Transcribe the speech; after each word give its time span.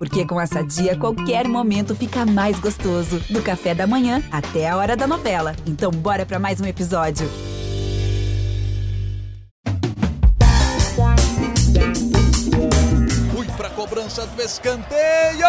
Porque 0.00 0.24
com 0.24 0.40
essa 0.40 0.64
dia, 0.64 0.96
qualquer 0.96 1.46
momento 1.46 1.94
fica 1.94 2.24
mais 2.24 2.58
gostoso. 2.58 3.20
Do 3.28 3.42
café 3.42 3.74
da 3.74 3.86
manhã 3.86 4.22
até 4.32 4.66
a 4.66 4.74
hora 4.74 4.96
da 4.96 5.06
novela. 5.06 5.54
Então, 5.66 5.90
bora 5.90 6.24
para 6.24 6.38
mais 6.38 6.58
um 6.58 6.64
episódio. 6.64 7.28
Fui 13.30 13.46
pra 13.58 13.68
cobrança 13.68 14.26
do 14.26 14.40
escanteio. 14.40 15.46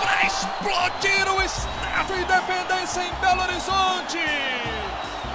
Para 0.00 0.26
explodir 0.26 1.28
o 1.34 1.42
Estádio 1.42 2.22
Independência 2.22 3.02
em 3.02 3.12
Belo 3.20 3.42
Horizonte. 3.42 4.85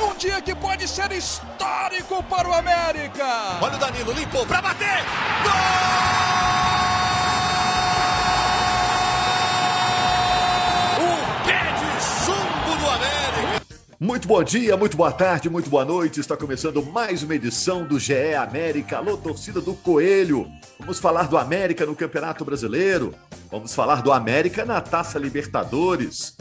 Um 0.03 0.15
dia 0.15 0.41
que 0.41 0.55
pode 0.55 0.87
ser 0.87 1.11
histórico 1.11 2.23
para 2.23 2.49
o 2.49 2.53
América. 2.53 3.59
Olha 3.61 3.75
o 3.75 3.79
Danilo, 3.79 4.11
limpou 4.11 4.45
para 4.47 4.61
bater. 4.61 5.03
Gol! 5.43 5.51
O 10.97 11.45
pé 11.45 11.71
de 11.73 12.03
chumbo 12.03 12.77
do 12.79 12.89
América. 12.89 13.61
Muito 13.99 14.27
bom 14.27 14.43
dia, 14.43 14.75
muito 14.75 14.97
boa 14.97 15.11
tarde, 15.11 15.49
muito 15.49 15.69
boa 15.69 15.85
noite. 15.85 16.19
Está 16.19 16.35
começando 16.35 16.83
mais 16.83 17.21
uma 17.21 17.35
edição 17.35 17.83
do 17.85 17.99
GE 17.99 18.33
América. 18.33 18.97
Alô, 18.97 19.15
torcida 19.17 19.61
do 19.61 19.75
Coelho. 19.75 20.47
Vamos 20.79 20.99
falar 20.99 21.27
do 21.27 21.37
América 21.37 21.85
no 21.85 21.95
Campeonato 21.95 22.43
Brasileiro. 22.43 23.13
Vamos 23.51 23.75
falar 23.75 24.01
do 24.01 24.11
América 24.11 24.65
na 24.65 24.81
Taça 24.81 25.19
Libertadores. 25.19 26.35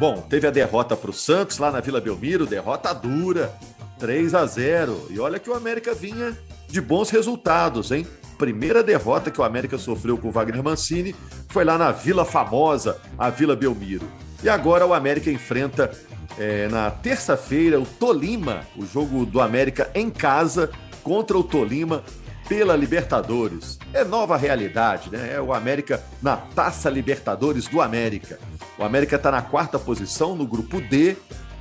Bom, 0.00 0.22
teve 0.22 0.46
a 0.46 0.50
derrota 0.50 0.96
para 0.96 1.10
o 1.10 1.12
Santos 1.12 1.58
lá 1.58 1.70
na 1.70 1.78
Vila 1.78 2.00
Belmiro, 2.00 2.46
derrota 2.46 2.90
dura, 2.94 3.52
3 3.98 4.34
a 4.34 4.46
0. 4.46 5.08
E 5.10 5.20
olha 5.20 5.38
que 5.38 5.50
o 5.50 5.52
América 5.52 5.92
vinha 5.92 6.34
de 6.66 6.80
bons 6.80 7.10
resultados, 7.10 7.92
hein? 7.92 8.06
Primeira 8.38 8.82
derrota 8.82 9.30
que 9.30 9.38
o 9.38 9.44
América 9.44 9.76
sofreu 9.76 10.16
com 10.16 10.28
o 10.28 10.30
Wagner 10.30 10.64
Mancini 10.64 11.14
foi 11.50 11.64
lá 11.64 11.76
na 11.76 11.92
Vila 11.92 12.24
Famosa, 12.24 12.98
a 13.18 13.28
Vila 13.28 13.54
Belmiro. 13.54 14.10
E 14.42 14.48
agora 14.48 14.86
o 14.86 14.94
América 14.94 15.30
enfrenta 15.30 15.90
é, 16.38 16.66
na 16.68 16.90
terça-feira 16.90 17.78
o 17.78 17.84
Tolima, 17.84 18.62
o 18.78 18.86
jogo 18.86 19.26
do 19.26 19.38
América 19.38 19.90
em 19.94 20.08
casa 20.08 20.70
contra 21.02 21.36
o 21.36 21.44
Tolima 21.44 22.02
pela 22.48 22.74
Libertadores. 22.74 23.78
É 23.92 24.02
nova 24.02 24.38
realidade, 24.38 25.10
né? 25.10 25.34
É 25.34 25.40
o 25.42 25.52
América 25.52 26.02
na 26.22 26.38
Taça 26.38 26.88
Libertadores 26.88 27.68
do 27.68 27.82
América. 27.82 28.38
O 28.80 28.84
América 28.84 29.16
está 29.16 29.30
na 29.30 29.42
quarta 29.42 29.78
posição 29.78 30.34
no 30.34 30.46
grupo 30.46 30.80
D, 30.80 31.14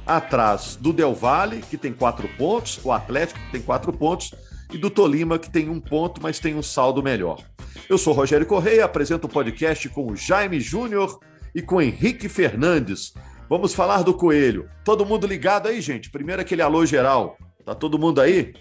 atrás 0.07 0.77
do 0.77 0.93
Del 0.93 1.13
Valle, 1.13 1.61
que 1.61 1.77
tem 1.77 1.91
quatro 1.91 2.29
pontos, 2.37 2.79
o 2.81 2.93
Atlético, 2.93 3.37
que 3.37 3.51
tem 3.51 3.61
quatro 3.61 3.91
pontos, 3.91 4.33
e 4.71 4.77
do 4.77 4.89
Tolima, 4.89 5.37
que 5.37 5.49
tem 5.49 5.67
um 5.67 5.81
ponto, 5.81 6.21
mas 6.23 6.39
tem 6.39 6.55
um 6.55 6.63
saldo 6.63 7.03
melhor. 7.03 7.43
Eu 7.89 7.97
sou 7.97 8.13
Rogério 8.13 8.45
Correia, 8.45 8.85
apresento 8.85 9.27
o 9.27 9.29
podcast 9.29 9.89
com 9.89 10.09
o 10.09 10.15
Jaime 10.15 10.61
Júnior 10.61 11.19
e 11.53 11.61
com 11.61 11.75
o 11.75 11.81
Henrique 11.81 12.29
Fernandes. 12.29 13.13
Vamos 13.49 13.73
falar 13.73 14.01
do 14.01 14.13
Coelho. 14.13 14.69
Todo 14.85 15.05
mundo 15.05 15.27
ligado 15.27 15.67
aí, 15.67 15.81
gente? 15.81 16.09
Primeiro 16.09 16.41
aquele 16.41 16.61
alô 16.61 16.85
geral. 16.85 17.37
Tá 17.65 17.75
todo 17.75 17.99
mundo 17.99 18.21
aí? 18.21 18.53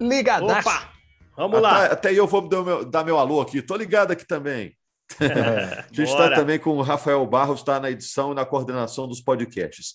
Ligadaço. 0.00 0.66
Opa! 0.66 0.88
Vamos 1.36 1.58
até, 1.58 1.60
lá. 1.60 1.84
Até 1.84 2.14
eu 2.14 2.26
vou 2.26 2.48
dar 2.48 2.62
meu, 2.62 2.84
dar 2.86 3.04
meu 3.04 3.18
alô 3.18 3.42
aqui. 3.42 3.60
Tô 3.60 3.76
ligado 3.76 4.12
aqui 4.12 4.26
também. 4.26 4.74
A 5.20 5.86
gente 5.92 6.08
está 6.08 6.34
também 6.34 6.58
com 6.58 6.76
o 6.76 6.82
Rafael 6.82 7.24
Barros, 7.26 7.60
está 7.60 7.78
na 7.80 7.90
edição 7.90 8.32
e 8.32 8.34
na 8.34 8.44
coordenação 8.44 9.06
dos 9.06 9.20
podcasts. 9.20 9.94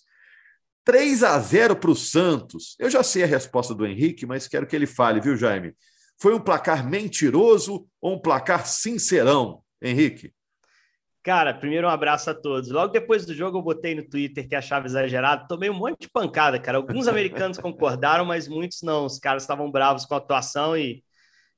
3 0.84 1.24
a 1.24 1.38
0 1.40 1.76
para 1.76 1.92
o 1.92 1.96
Santos. 1.96 2.76
Eu 2.80 2.90
já 2.90 3.04
sei 3.04 3.24
a 3.24 3.28
resposta 3.28 3.76
do 3.76 3.86
Henrique, 3.86 4.26
mas 4.26 4.48
quero 4.48 4.66
que 4.66 4.76
ele 4.76 4.88
fale, 4.88 5.20
viu, 5.20 5.36
Jaime? 5.36 5.74
Foi 6.20 6.34
um 6.34 6.40
placar 6.40 6.88
mentiroso 6.88 7.88
ou 8.02 8.16
um 8.16 8.20
placar 8.20 8.66
sincerão, 8.66 9.62
Henrique? 9.82 10.34
Cara, 11.28 11.54
primeiro 11.54 11.88
um 11.88 11.90
abraço 11.90 12.30
a 12.30 12.34
todos. 12.34 12.72
Logo 12.72 12.94
depois 12.94 13.26
do 13.26 13.34
jogo 13.34 13.58
eu 13.58 13.62
botei 13.62 13.94
no 13.94 14.08
Twitter 14.08 14.48
que 14.48 14.56
achava 14.56 14.86
exagerado, 14.86 15.46
tomei 15.46 15.70
um 15.70 15.74
monte 15.74 16.04
de 16.04 16.10
pancada, 16.10 16.58
cara. 16.58 16.78
Alguns 16.78 17.06
americanos 17.06 17.58
concordaram, 17.60 18.24
mas 18.24 18.48
muitos 18.48 18.82
não. 18.82 19.06
Os 19.06 19.20
caras 19.20 19.44
estavam 19.44 19.70
bravos 19.70 20.06
com 20.06 20.14
a 20.14 20.20
atuação 20.20 20.78
e 20.78 21.04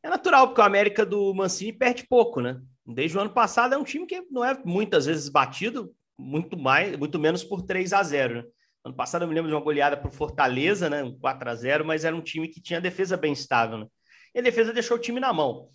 é 0.02 0.10
natural, 0.10 0.48
porque 0.48 0.62
o 0.62 0.64
América 0.64 1.06
do 1.06 1.36
Mancini 1.36 1.72
perde 1.72 2.08
pouco, 2.10 2.42
né? 2.42 2.60
Desde 2.94 3.18
o 3.18 3.22
ano 3.22 3.30
passado 3.30 3.74
é 3.74 3.78
um 3.78 3.84
time 3.84 4.06
que 4.06 4.22
não 4.32 4.44
é 4.44 4.58
muitas 4.66 5.06
vezes 5.06 5.30
batido, 5.30 5.94
muito 6.18 6.58
mais, 6.58 6.98
muito 6.98 7.20
menos 7.20 7.44
por 7.44 7.62
3 7.62 7.94
a 7.94 8.04
0 8.04 8.36
né? 8.36 8.44
Ano 8.84 8.96
passado 8.96 9.24
eu 9.24 9.28
me 9.28 9.36
lembro 9.36 9.50
de 9.50 9.56
uma 9.56 9.64
goleada 9.64 9.98
para 9.98 10.10
Fortaleza, 10.10 10.90
né? 10.90 11.04
Um 11.04 11.18
4 11.18 11.50
a 11.50 11.56
0 11.56 11.86
mas 11.86 12.06
era 12.06 12.16
um 12.16 12.22
time 12.22 12.48
que 12.48 12.62
tinha 12.62 12.82
defesa 12.82 13.18
bem 13.18 13.34
estável, 13.34 13.78
né? 13.78 13.88
E 14.34 14.40
a 14.40 14.42
defesa 14.42 14.74
deixou 14.74 14.98
o 14.98 15.00
time 15.00 15.20
na 15.20 15.34
mão. 15.34 15.70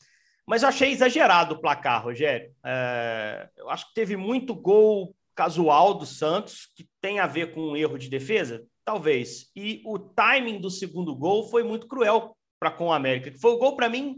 Mas 0.47 0.63
eu 0.63 0.69
achei 0.69 0.91
exagerado 0.91 1.55
o 1.55 1.61
placar, 1.61 2.03
Rogério. 2.03 2.51
É... 2.65 3.49
eu 3.57 3.71
acho 3.71 3.89
que 3.89 3.95
teve 3.95 4.17
muito 4.17 4.55
gol 4.55 5.15
casual 5.35 5.95
do 5.95 6.07
Santos, 6.07 6.69
que 6.77 6.89
tem 7.01 7.19
a 7.19 7.27
ver 7.27 7.53
com 7.53 7.61
um 7.61 7.77
erro 7.77 7.99
de 7.99 8.09
defesa? 8.09 8.65
Talvez. 8.85 9.51
E 9.57 9.83
o 9.85 9.99
timing 9.99 10.61
do 10.61 10.71
segundo 10.71 11.15
gol 11.15 11.49
foi 11.49 11.63
muito 11.63 11.87
cruel 11.87 12.37
para 12.59 12.71
com 12.71 12.87
o 12.87 12.93
América, 12.93 13.31
que 13.31 13.41
foi 13.41 13.53
o 13.53 13.59
gol 13.59 13.77
para 13.77 13.89
mim 13.89 14.17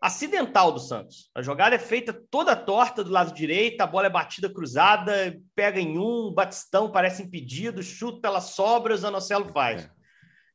acidental 0.00 0.70
do 0.72 0.78
Santos. 0.78 1.30
A 1.34 1.42
jogada 1.42 1.74
é 1.74 1.78
feita 1.78 2.12
toda 2.12 2.54
torta 2.54 3.02
do 3.02 3.10
lado 3.10 3.32
direito, 3.32 3.80
a 3.80 3.86
bola 3.86 4.06
é 4.06 4.10
batida 4.10 4.48
cruzada, 4.48 5.40
pega 5.54 5.80
em 5.80 5.98
um, 5.98 6.28
o 6.28 6.32
Batistão 6.32 6.90
parece 6.90 7.22
impedido, 7.22 7.82
chuta, 7.82 8.28
ela 8.28 8.40
sobra, 8.40 8.94
o 8.94 8.96
Zanocelo 8.96 9.50
faz. 9.52 9.84
É. 9.84 9.90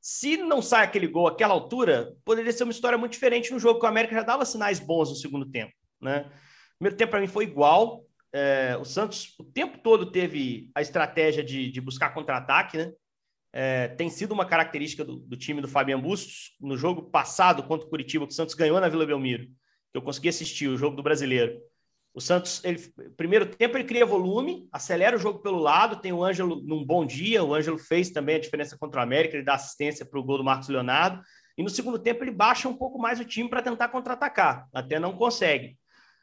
Se 0.01 0.37
não 0.37 0.61
sai 0.61 0.85
aquele 0.85 1.07
gol 1.07 1.27
àquela 1.27 1.53
altura, 1.53 2.15
poderia 2.23 2.51
ser 2.53 2.63
uma 2.63 2.71
história 2.71 2.97
muito 2.97 3.13
diferente 3.13 3.51
no 3.51 3.59
jogo, 3.59 3.79
que 3.79 3.85
o 3.85 3.89
América 3.89 4.15
já 4.15 4.23
dava 4.23 4.45
sinais 4.45 4.79
bons 4.79 5.09
no 5.09 5.15
segundo 5.15 5.45
tempo. 5.49 5.73
Né? 6.01 6.21
O 6.75 6.77
primeiro 6.77 6.97
tempo 6.97 7.11
para 7.11 7.19
mim 7.19 7.27
foi 7.27 7.43
igual. 7.43 8.05
É, 8.31 8.77
o 8.79 8.85
Santos 8.85 9.35
o 9.39 9.43
tempo 9.43 9.79
todo 9.79 10.11
teve 10.11 10.69
a 10.75 10.81
estratégia 10.81 11.43
de, 11.43 11.71
de 11.71 11.81
buscar 11.81 12.13
contra-ataque, 12.13 12.77
né? 12.77 12.91
É, 13.51 13.87
tem 13.87 14.09
sido 14.09 14.31
uma 14.31 14.45
característica 14.45 15.03
do, 15.03 15.17
do, 15.17 15.37
time 15.37 15.61
do 15.61 15.67
Fabian 15.67 15.99
Bustos. 15.99 16.55
No 16.59 16.77
jogo 16.77 17.03
passado 17.03 17.63
contra 17.63 17.87
o 17.87 17.89
Curitiba, 17.89 18.25
que 18.25 18.33
o 18.33 18.35
Santos 18.35 18.55
ganhou 18.55 18.79
na 18.79 18.89
Vila 18.89 19.05
Belmiro, 19.05 19.45
que 19.45 19.97
eu 19.97 20.01
consegui 20.01 20.29
assistir, 20.29 20.67
o 20.67 20.77
jogo 20.77 20.95
do 20.95 21.03
brasileiro. 21.03 21.59
O 22.13 22.21
Santos, 22.21 22.63
ele, 22.63 22.79
primeiro 23.15 23.45
tempo, 23.45 23.77
ele 23.77 23.83
cria 23.83 24.05
volume, 24.05 24.67
acelera 24.71 25.15
o 25.15 25.19
jogo 25.19 25.39
pelo 25.39 25.59
lado, 25.59 26.01
tem 26.01 26.11
o 26.11 26.23
Ângelo 26.23 26.61
num 26.63 26.83
bom 26.83 27.05
dia, 27.05 27.43
o 27.43 27.53
Ângelo 27.53 27.77
fez 27.77 28.09
também 28.09 28.35
a 28.35 28.39
diferença 28.39 28.77
contra 28.77 28.99
o 28.99 29.03
América, 29.03 29.35
ele 29.35 29.45
dá 29.45 29.53
assistência 29.53 30.05
para 30.05 30.19
o 30.19 30.23
gol 30.23 30.37
do 30.37 30.43
Marcos 30.43 30.69
Leonardo, 30.69 31.21
e 31.57 31.63
no 31.63 31.69
segundo 31.69 31.99
tempo 31.99 32.23
ele 32.23 32.31
baixa 32.31 32.67
um 32.67 32.75
pouco 32.75 32.97
mais 32.97 33.19
o 33.19 33.25
time 33.25 33.47
para 33.47 33.61
tentar 33.61 33.89
contra-atacar, 33.89 34.67
até 34.73 34.99
não 34.99 35.13
consegue. 35.13 35.77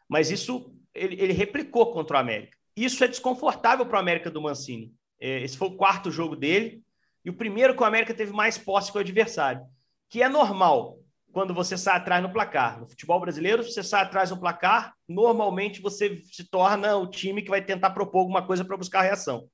Mas 0.08 0.30
isso 0.30 0.74
ele, 0.94 1.20
ele 1.20 1.32
replicou 1.32 1.92
contra 1.92 2.16
o 2.16 2.20
América. 2.20 2.56
Isso 2.76 3.04
é 3.04 3.08
desconfortável 3.08 3.86
para 3.86 3.96
o 3.96 4.00
América 4.00 4.30
do 4.30 4.42
Mancini. 4.42 4.92
É, 5.20 5.42
esse 5.42 5.56
foi 5.56 5.68
o 5.68 5.76
quarto 5.76 6.10
jogo 6.10 6.36
dele, 6.36 6.82
e 7.26 7.30
o 7.30 7.34
primeiro 7.34 7.74
que 7.74 7.82
o 7.82 7.84
América 7.84 8.14
teve 8.14 8.32
mais 8.32 8.56
posse 8.56 8.92
com 8.92 8.98
o 8.98 9.00
adversário, 9.00 9.66
que 10.08 10.22
é 10.22 10.28
normal 10.28 10.96
quando 11.32 11.52
você 11.52 11.76
sai 11.76 11.96
atrás 11.96 12.22
no 12.22 12.32
placar. 12.32 12.78
No 12.78 12.88
futebol 12.88 13.18
brasileiro, 13.18 13.64
se 13.64 13.72
você 13.72 13.82
sai 13.82 14.04
atrás 14.04 14.30
no 14.30 14.38
placar, 14.38 14.94
normalmente 15.08 15.82
você 15.82 16.18
se 16.18 16.48
torna 16.48 16.96
o 16.96 17.10
time 17.10 17.42
que 17.42 17.50
vai 17.50 17.60
tentar 17.60 17.90
propor 17.90 18.20
alguma 18.20 18.46
coisa 18.46 18.64
para 18.64 18.76
buscar 18.76 19.02
reação. 19.02 19.48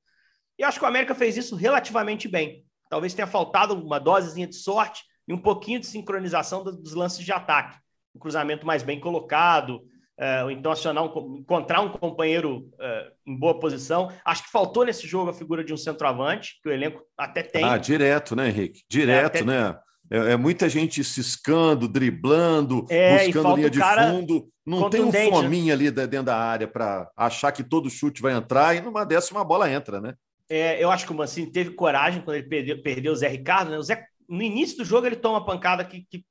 E 0.57 0.63
acho 0.63 0.77
que 0.77 0.85
o 0.85 0.87
América 0.87 1.15
fez 1.15 1.35
isso 1.35 1.55
relativamente 1.55 2.27
bem. 2.27 2.63
Talvez 2.91 3.15
tenha 3.15 3.25
faltado 3.25 3.73
uma 3.73 3.99
dosezinha 3.99 4.45
de 4.45 4.55
sorte 4.55 5.01
e 5.27 5.33
um 5.33 5.41
pouquinho 5.41 5.79
de 5.79 5.87
sincronização 5.87 6.63
dos 6.63 6.93
lances 6.93 7.25
de 7.25 7.31
ataque. 7.31 7.79
Um 8.15 8.19
cruzamento 8.19 8.67
mais 8.67 8.83
bem 8.83 8.99
colocado, 8.99 9.83
uh, 10.19 10.45
ou 10.45 10.51
então 10.51 10.71
acionar 10.71 11.03
um, 11.03 11.37
encontrar 11.37 11.81
um 11.81 11.89
companheiro 11.89 12.69
uh, 12.73 13.11
em 13.25 13.37
boa 13.37 13.59
posição. 13.59 14.11
Acho 14.25 14.43
que 14.43 14.51
faltou 14.51 14.85
nesse 14.85 15.07
jogo 15.07 15.29
a 15.29 15.33
figura 15.33 15.63
de 15.63 15.73
um 15.73 15.77
centroavante, 15.77 16.59
que 16.61 16.69
o 16.69 16.71
elenco 16.71 17.01
até 17.17 17.43
tem. 17.43 17.63
Ah, 17.63 17.77
direto, 17.77 18.35
né, 18.35 18.49
Henrique? 18.49 18.81
Direto, 18.89 19.35
é, 19.35 19.39
até... 19.39 19.43
né? 19.43 19.77
É, 20.11 20.33
é, 20.33 20.37
muita 20.37 20.69
gente 20.69 21.03
ciscando, 21.03 21.87
driblando, 21.87 22.85
é, 22.89 23.25
buscando 23.25 23.55
linha 23.55 23.69
de 23.69 23.79
fundo. 23.79 24.47
Não 24.65 24.89
tem 24.89 25.01
um 25.01 25.11
né? 25.11 25.29
fominha 25.29 25.73
ali 25.73 25.89
dentro 25.89 26.23
da 26.23 26.37
área 26.37 26.67
para 26.67 27.09
achar 27.17 27.51
que 27.51 27.63
todo 27.63 27.89
chute 27.89 28.21
vai 28.21 28.33
entrar 28.33 28.75
e 28.75 28.81
numa 28.81 29.05
décima 29.05 29.43
bola 29.43 29.69
entra, 29.69 29.99
né? 29.99 30.13
É, 30.49 30.81
eu 30.81 30.91
acho 30.91 31.05
que 31.05 31.11
o 31.11 31.15
Mancini 31.15 31.51
teve 31.51 31.71
coragem 31.71 32.21
quando 32.21 32.37
ele 32.37 32.47
perdeu, 32.47 32.81
perdeu 32.81 33.13
o 33.13 33.15
Zé 33.15 33.27
Ricardo. 33.27 33.71
Né? 33.71 33.77
O 33.77 33.81
Zé, 33.81 34.05
no 34.29 34.41
início 34.41 34.77
do 34.77 34.85
jogo, 34.85 35.07
ele 35.07 35.15
toma 35.15 35.39
uma 35.39 35.45
pancada 35.45 35.83
que, 35.83 36.05
que 36.09 36.23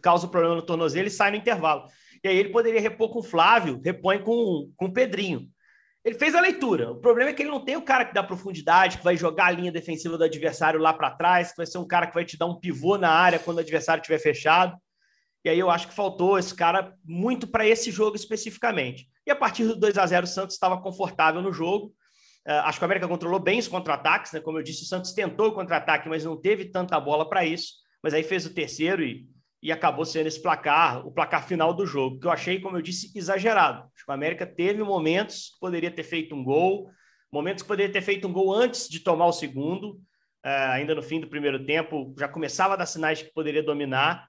causa 0.00 0.26
problema 0.26 0.56
no 0.56 0.62
tornozelo 0.62 1.06
e 1.06 1.10
sai 1.10 1.30
no 1.30 1.36
intervalo. 1.36 1.84
E 2.24 2.28
aí 2.28 2.36
ele 2.38 2.48
poderia 2.48 2.80
repor 2.80 3.10
com 3.10 3.18
o 3.18 3.22
Flávio, 3.22 3.80
repõe 3.84 4.18
com, 4.18 4.72
com 4.76 4.86
o 4.86 4.92
Pedrinho. 4.92 5.46
Ele 6.02 6.18
fez 6.18 6.34
a 6.34 6.40
leitura. 6.40 6.90
O 6.90 6.96
problema 6.96 7.30
é 7.30 7.34
que 7.34 7.42
ele 7.42 7.50
não 7.50 7.62
tem 7.62 7.76
o 7.76 7.82
cara 7.82 8.04
que 8.04 8.14
dá 8.14 8.22
profundidade, 8.22 8.98
que 8.98 9.04
vai 9.04 9.14
jogar 9.16 9.46
a 9.46 9.50
linha 9.50 9.70
defensiva 9.70 10.16
do 10.16 10.24
adversário 10.24 10.80
lá 10.80 10.92
para 10.92 11.10
trás, 11.10 11.50
que 11.50 11.58
vai 11.58 11.66
ser 11.66 11.76
um 11.76 11.86
cara 11.86 12.06
que 12.06 12.14
vai 12.14 12.24
te 12.24 12.38
dar 12.38 12.46
um 12.46 12.58
pivô 12.58 12.96
na 12.96 13.10
área 13.10 13.38
quando 13.38 13.58
o 13.58 13.60
adversário 13.60 14.00
estiver 14.00 14.18
fechado. 14.18 14.76
E 15.44 15.50
aí 15.50 15.58
eu 15.58 15.70
acho 15.70 15.88
que 15.88 15.94
faltou 15.94 16.38
esse 16.38 16.54
cara 16.54 16.94
muito 17.04 17.46
para 17.46 17.66
esse 17.66 17.90
jogo 17.90 18.16
especificamente. 18.16 19.06
E 19.26 19.30
a 19.30 19.36
partir 19.36 19.66
do 19.66 19.76
2 19.76 19.98
a 19.98 20.06
0 20.06 20.24
o 20.24 20.26
Santos 20.26 20.54
estava 20.54 20.80
confortável 20.80 21.42
no 21.42 21.52
jogo. 21.52 21.92
Uh, 22.46 22.64
acho 22.64 22.78
que 22.78 22.84
o 22.84 22.86
América 22.86 23.08
controlou 23.08 23.40
bem 23.40 23.58
os 23.58 23.68
contra-ataques, 23.68 24.32
né? 24.32 24.40
Como 24.40 24.58
eu 24.58 24.62
disse, 24.62 24.82
o 24.82 24.86
Santos 24.86 25.12
tentou 25.12 25.48
o 25.48 25.52
contra-ataque, 25.52 26.08
mas 26.08 26.24
não 26.24 26.38
teve 26.38 26.66
tanta 26.66 26.98
bola 26.98 27.28
para 27.28 27.44
isso. 27.44 27.74
Mas 28.02 28.14
aí 28.14 28.22
fez 28.22 28.46
o 28.46 28.54
terceiro 28.54 29.02
e 29.02 29.26
e 29.64 29.72
acabou 29.72 30.04
sendo 30.04 30.26
esse 30.26 30.42
placar, 30.42 31.06
o 31.06 31.10
placar 31.10 31.48
final 31.48 31.72
do 31.72 31.86
jogo, 31.86 32.20
que 32.20 32.26
eu 32.26 32.30
achei, 32.30 32.60
como 32.60 32.76
eu 32.76 32.82
disse, 32.82 33.10
exagerado. 33.16 33.90
Acho 33.94 34.04
que 34.04 34.10
o 34.10 34.12
América 34.12 34.46
teve 34.46 34.82
momentos 34.82 35.52
que 35.54 35.58
poderia 35.58 35.90
ter 35.90 36.02
feito 36.02 36.34
um 36.34 36.44
gol, 36.44 36.90
momentos 37.32 37.62
que 37.62 37.68
poderia 37.68 37.90
ter 37.90 38.02
feito 38.02 38.28
um 38.28 38.32
gol 38.32 38.52
antes 38.52 38.86
de 38.90 39.00
tomar 39.00 39.24
o 39.24 39.32
segundo, 39.32 39.92
uh, 40.44 40.70
ainda 40.72 40.94
no 40.94 41.02
fim 41.02 41.18
do 41.18 41.28
primeiro 41.28 41.64
tempo, 41.64 42.14
já 42.18 42.28
começava 42.28 42.74
a 42.74 42.76
dar 42.76 42.84
sinais 42.84 43.22
que 43.22 43.32
poderia 43.32 43.62
dominar. 43.62 44.28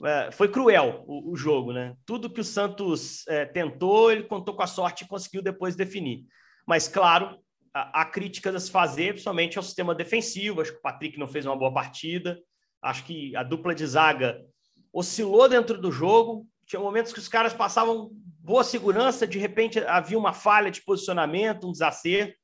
Uh, 0.00 0.30
foi 0.30 0.46
cruel 0.46 1.04
o, 1.08 1.34
jogo, 1.34 1.72
né? 1.72 1.96
Tudo 2.06 2.30
que 2.30 2.40
o 2.40 2.44
Santos 2.44 3.22
uh, 3.22 3.52
tentou, 3.52 4.12
ele 4.12 4.22
contou 4.22 4.54
com 4.54 4.62
a 4.62 4.68
sorte 4.68 5.02
e 5.02 5.08
conseguiu 5.08 5.42
depois 5.42 5.74
definir. 5.74 6.22
Mas, 6.64 6.86
claro, 6.86 7.36
há 7.74 8.04
críticas 8.04 8.54
a 8.54 8.60
se 8.60 8.70
fazer, 8.70 9.14
principalmente 9.14 9.58
ao 9.58 9.64
sistema 9.64 9.96
defensivo. 9.96 10.60
Acho 10.60 10.70
que 10.70 10.78
o 10.78 10.82
Patrick 10.82 11.18
não 11.18 11.26
fez 11.26 11.44
uma 11.44 11.56
boa 11.56 11.74
partida. 11.74 12.38
Acho 12.80 13.04
que 13.04 13.34
a 13.34 13.42
dupla 13.42 13.74
de 13.74 13.84
zaga 13.84 14.40
oscilou 14.98 15.46
dentro 15.46 15.78
do 15.78 15.92
jogo. 15.92 16.46
Tinha 16.64 16.80
momentos 16.80 17.12
que 17.12 17.18
os 17.18 17.28
caras 17.28 17.52
passavam 17.52 18.10
boa 18.40 18.64
segurança, 18.64 19.26
de 19.26 19.38
repente 19.38 19.78
havia 19.80 20.18
uma 20.18 20.32
falha 20.32 20.70
de 20.70 20.82
posicionamento, 20.82 21.68
um 21.68 21.72
desacerto. 21.72 22.34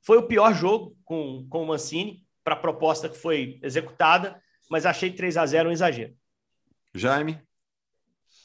Foi 0.00 0.16
o 0.16 0.26
pior 0.28 0.54
jogo 0.54 0.96
com, 1.04 1.44
com 1.50 1.64
o 1.64 1.66
Mancini, 1.66 2.24
para 2.44 2.54
a 2.54 2.58
proposta 2.58 3.08
que 3.08 3.18
foi 3.18 3.58
executada, 3.62 4.40
mas 4.70 4.86
achei 4.86 5.10
3 5.10 5.36
a 5.36 5.44
0 5.44 5.68
um 5.68 5.72
exagero. 5.72 6.14
Jaime? 6.94 7.42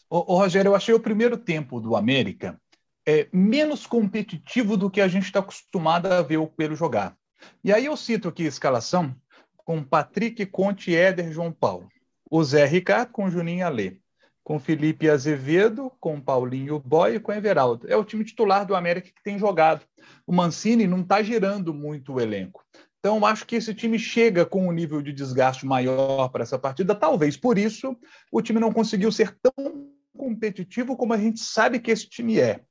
Ô, 0.09 0.33
ô, 0.33 0.37
Rogério, 0.37 0.69
eu 0.69 0.75
achei 0.75 0.93
o 0.93 0.99
primeiro 0.99 1.37
tempo 1.37 1.79
do 1.79 1.95
América 1.95 2.59
é, 3.05 3.27
menos 3.31 3.85
competitivo 3.85 4.75
do 4.75 4.89
que 4.89 4.99
a 4.99 5.07
gente 5.07 5.25
está 5.25 5.39
acostumado 5.39 6.07
a 6.07 6.21
ver 6.21 6.37
o 6.37 6.47
Coelho 6.47 6.75
jogar. 6.75 7.15
E 7.63 7.71
aí 7.71 7.85
eu 7.85 7.95
cito 7.95 8.29
aqui 8.29 8.45
a 8.45 8.49
escalação 8.49 9.15
com 9.57 9.83
Patrick, 9.83 10.43
Conte, 10.47 10.95
Éder, 10.95 11.31
João 11.31 11.51
Paulo. 11.51 11.92
O 12.35 12.43
Zé 12.43 12.65
Ricardo 12.65 13.11
com 13.11 13.29
Juninho 13.29 13.63
Alê. 13.63 13.97
Com 14.43 14.59
Felipe 14.59 15.07
Azevedo, 15.07 15.91
com 15.99 16.19
Paulinho 16.19 16.79
Boy 16.79 17.17
e 17.17 17.19
com 17.19 17.31
Everaldo. 17.31 17.85
É 17.87 17.95
o 17.95 18.03
time 18.03 18.25
titular 18.25 18.65
do 18.65 18.75
América 18.75 19.11
que 19.15 19.23
tem 19.23 19.37
jogado. 19.37 19.85
O 20.25 20.33
Mancini 20.33 20.87
não 20.87 21.01
está 21.01 21.21
girando 21.21 21.71
muito 21.75 22.13
o 22.13 22.19
elenco. 22.19 22.65
Então, 22.97 23.23
acho 23.23 23.45
que 23.45 23.57
esse 23.57 23.71
time 23.75 23.99
chega 23.99 24.47
com 24.47 24.67
um 24.67 24.71
nível 24.71 24.99
de 24.99 25.13
desgaste 25.13 25.63
maior 25.63 26.27
para 26.29 26.41
essa 26.41 26.57
partida. 26.57 26.95
Talvez 26.95 27.37
por 27.37 27.55
isso 27.55 27.95
o 28.31 28.41
time 28.41 28.59
não 28.59 28.73
conseguiu 28.73 29.11
ser 29.11 29.37
tão 29.39 29.91
competitivo 30.17 30.97
como 30.97 31.13
a 31.13 31.17
gente 31.19 31.39
sabe 31.39 31.79
que 31.79 31.91
esse 31.91 32.09
time 32.09 32.39
é. 32.39 32.61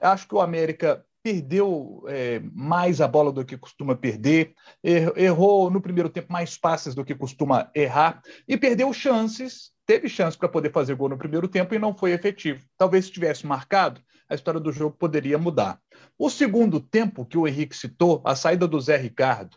Acho 0.00 0.26
que 0.26 0.34
o 0.34 0.40
América 0.40 1.06
perdeu 1.22 2.04
é, 2.08 2.40
mais 2.52 3.00
a 3.00 3.06
bola 3.06 3.32
do 3.32 3.44
que 3.44 3.56
costuma 3.56 3.94
perder, 3.94 4.54
er, 4.82 5.12
errou 5.16 5.70
no 5.70 5.80
primeiro 5.80 6.08
tempo 6.08 6.32
mais 6.32 6.58
passes 6.58 6.94
do 6.94 7.04
que 7.04 7.14
costuma 7.14 7.70
errar 7.74 8.20
e 8.48 8.56
perdeu 8.56 8.92
chances. 8.92 9.70
Teve 9.86 10.08
chance 10.08 10.36
para 10.36 10.48
poder 10.48 10.72
fazer 10.72 10.94
gol 10.94 11.08
no 11.08 11.18
primeiro 11.18 11.48
tempo 11.48 11.74
e 11.74 11.78
não 11.78 11.96
foi 11.96 12.12
efetivo. 12.12 12.64
Talvez 12.76 13.06
se 13.06 13.12
tivesse 13.12 13.46
marcado, 13.46 14.00
a 14.28 14.34
história 14.34 14.60
do 14.60 14.72
jogo 14.72 14.96
poderia 14.96 15.38
mudar. 15.38 15.78
O 16.18 16.30
segundo 16.30 16.80
tempo 16.80 17.26
que 17.26 17.38
o 17.38 17.46
Henrique 17.46 17.76
citou, 17.76 18.22
a 18.24 18.34
saída 18.34 18.66
do 18.66 18.80
Zé 18.80 18.96
Ricardo 18.96 19.56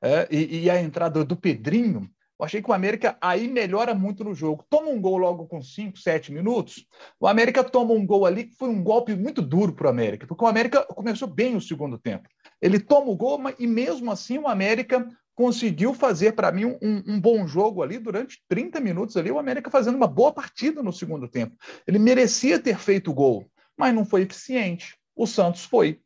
é, 0.00 0.28
e, 0.30 0.64
e 0.64 0.70
a 0.70 0.80
entrada 0.80 1.24
do 1.24 1.36
Pedrinho, 1.36 2.08
eu 2.42 2.46
achei 2.46 2.60
que 2.60 2.68
o 2.68 2.74
América 2.74 3.16
aí 3.20 3.46
melhora 3.46 3.94
muito 3.94 4.24
no 4.24 4.34
jogo. 4.34 4.66
Toma 4.68 4.88
um 4.88 5.00
gol 5.00 5.16
logo 5.16 5.46
com 5.46 5.62
5, 5.62 5.96
7 5.96 6.32
minutos. 6.32 6.84
O 7.20 7.28
América 7.28 7.62
toma 7.62 7.94
um 7.94 8.04
gol 8.04 8.26
ali 8.26 8.46
que 8.46 8.56
foi 8.56 8.68
um 8.68 8.82
golpe 8.82 9.14
muito 9.14 9.40
duro 9.40 9.72
para 9.72 9.86
o 9.86 9.90
América, 9.90 10.26
porque 10.26 10.44
o 10.44 10.48
América 10.48 10.84
começou 10.86 11.28
bem 11.28 11.54
o 11.54 11.60
segundo 11.60 11.96
tempo. 11.96 12.28
Ele 12.60 12.80
toma 12.80 13.12
o 13.12 13.16
gol, 13.16 13.40
e 13.60 13.66
mesmo 13.68 14.10
assim 14.10 14.38
o 14.38 14.48
América 14.48 15.06
conseguiu 15.36 15.94
fazer 15.94 16.32
para 16.32 16.50
mim 16.50 16.64
um, 16.64 17.02
um, 17.06 17.20
bom 17.20 17.46
jogo 17.46 17.80
ali 17.80 17.96
durante 17.96 18.42
30 18.48 18.80
minutos 18.80 19.16
ali. 19.16 19.30
O 19.30 19.38
América 19.38 19.70
fazendo 19.70 19.94
uma 19.94 20.08
boa 20.08 20.32
partida 20.32 20.82
no 20.82 20.92
segundo 20.92 21.28
tempo. 21.28 21.56
Ele 21.86 22.00
merecia 22.00 22.58
ter 22.58 22.76
feito 22.76 23.12
o 23.12 23.14
gol, 23.14 23.46
mas 23.78 23.94
não 23.94 24.04
foi 24.04 24.22
eficiente. 24.22 24.96
O 25.14 25.28
Santos 25.28 25.64
foi 25.64 26.00